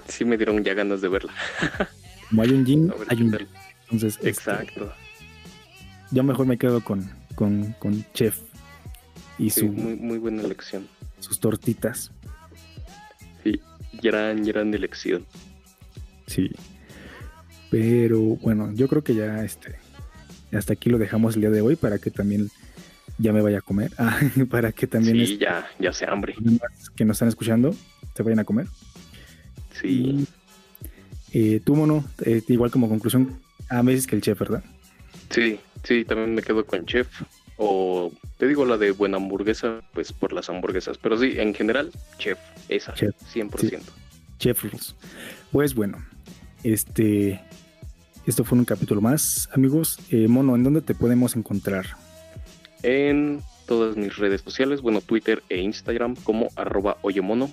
[0.07, 1.33] sí me dieron ya ganas de verla.
[2.29, 3.37] como hay un yin, hay un
[3.83, 4.91] Entonces, este, exacto.
[6.11, 8.39] Yo mejor me quedo con, con, con Chef
[9.37, 9.67] y su.
[9.67, 10.87] Muy, muy buena elección.
[11.19, 12.11] Sus tortitas.
[13.43, 13.59] Sí,
[14.01, 15.25] gran, gran elección.
[16.27, 16.51] Sí.
[17.71, 19.75] Pero bueno, yo creo que ya este.
[20.51, 22.49] Hasta aquí lo dejamos el día de hoy para que también
[23.17, 23.91] ya me vaya a comer.
[23.97, 25.25] Ah, para que también.
[25.25, 26.35] Sí, ya, ya se hambre.
[26.95, 27.75] Que nos están escuchando,
[28.15, 28.67] se vayan a comer.
[29.79, 30.25] Sí.
[31.31, 33.39] Eh, tú, mono, eh, igual como conclusión,
[33.69, 34.63] ah, me dices que el chef, ¿verdad?
[35.29, 37.07] Sí, sí, también me quedo con chef.
[37.57, 40.97] O te digo la de buena hamburguesa, pues por las hamburguesas.
[40.97, 43.81] Pero sí, en general, chef, esa, chef, 100%.
[44.39, 44.63] Chef
[45.51, 45.97] Pues bueno,
[46.63, 47.41] este.
[48.25, 49.49] Esto fue un capítulo más.
[49.53, 51.85] Amigos, eh, Mono, ¿en dónde te podemos encontrar?
[52.83, 57.51] En todas mis redes sociales, bueno, Twitter e Instagram como arroba oyemono.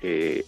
[0.00, 0.44] Eh,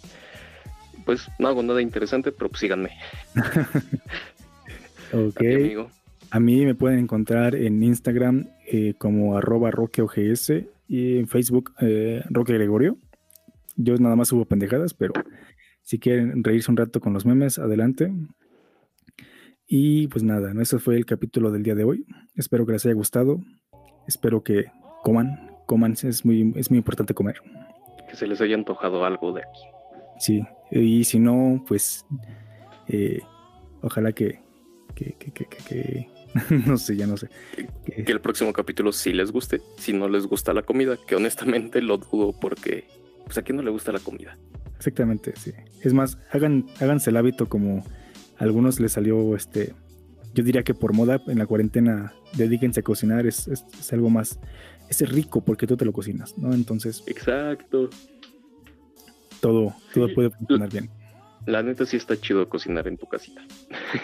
[1.04, 2.90] pues no hago nada interesante, pero pues síganme.
[5.12, 5.40] ok.
[5.40, 5.90] amigo.
[6.30, 10.52] A mí me pueden encontrar en Instagram eh, como arroba roqueogs
[10.86, 12.98] y en Facebook eh, Roque Gregorio.
[13.76, 15.14] Yo nada más subo pendejadas, pero
[15.82, 18.12] si quieren reírse un rato con los memes, adelante.
[19.66, 20.60] Y pues nada, ¿no?
[20.60, 22.04] ese fue el capítulo del día de hoy.
[22.34, 23.40] Espero que les haya gustado.
[24.06, 24.66] Espero que
[25.02, 27.36] coman, coman, es muy, es muy importante comer.
[28.08, 29.60] Que se les haya antojado algo de aquí.
[30.18, 32.04] Sí, y si no, pues
[32.88, 33.20] eh,
[33.82, 34.40] ojalá que,
[34.94, 36.08] que, que, que,
[36.66, 37.28] no sé, ya no sé.
[37.84, 41.82] Que, el próximo capítulo sí les guste, si no les gusta la comida, que honestamente
[41.82, 42.86] lo dudo porque
[43.24, 44.38] pues a quién no le gusta la comida.
[44.76, 45.52] Exactamente, sí.
[45.82, 47.84] Es más, hagan, háganse el hábito como
[48.38, 49.74] a algunos les salió este,
[50.34, 54.08] yo diría que por moda en la cuarentena dedíquense a cocinar, es, es, es algo
[54.08, 54.38] más,
[54.88, 56.54] es rico porque tú te lo cocinas, ¿no?
[56.54, 57.02] Entonces.
[57.06, 57.90] Exacto
[59.40, 60.90] todo, todo puede funcionar bien.
[61.46, 63.42] La neta sí está chido cocinar en tu casita.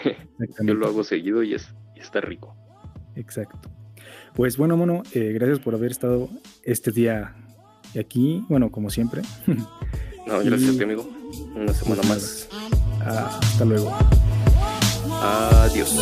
[0.63, 1.67] Yo lo hago seguido y, es,
[2.05, 2.55] está rico.
[3.15, 3.69] Exacto.
[4.33, 6.29] Pues bueno, mono, eh, gracias por haber estado
[6.63, 7.35] este día
[7.97, 9.21] aquí, bueno, como siempre.
[10.27, 11.09] no, gracias, amigo.
[11.55, 12.49] Una semana más.
[13.01, 13.91] Ah, hasta luego.
[15.21, 15.95] Adiós.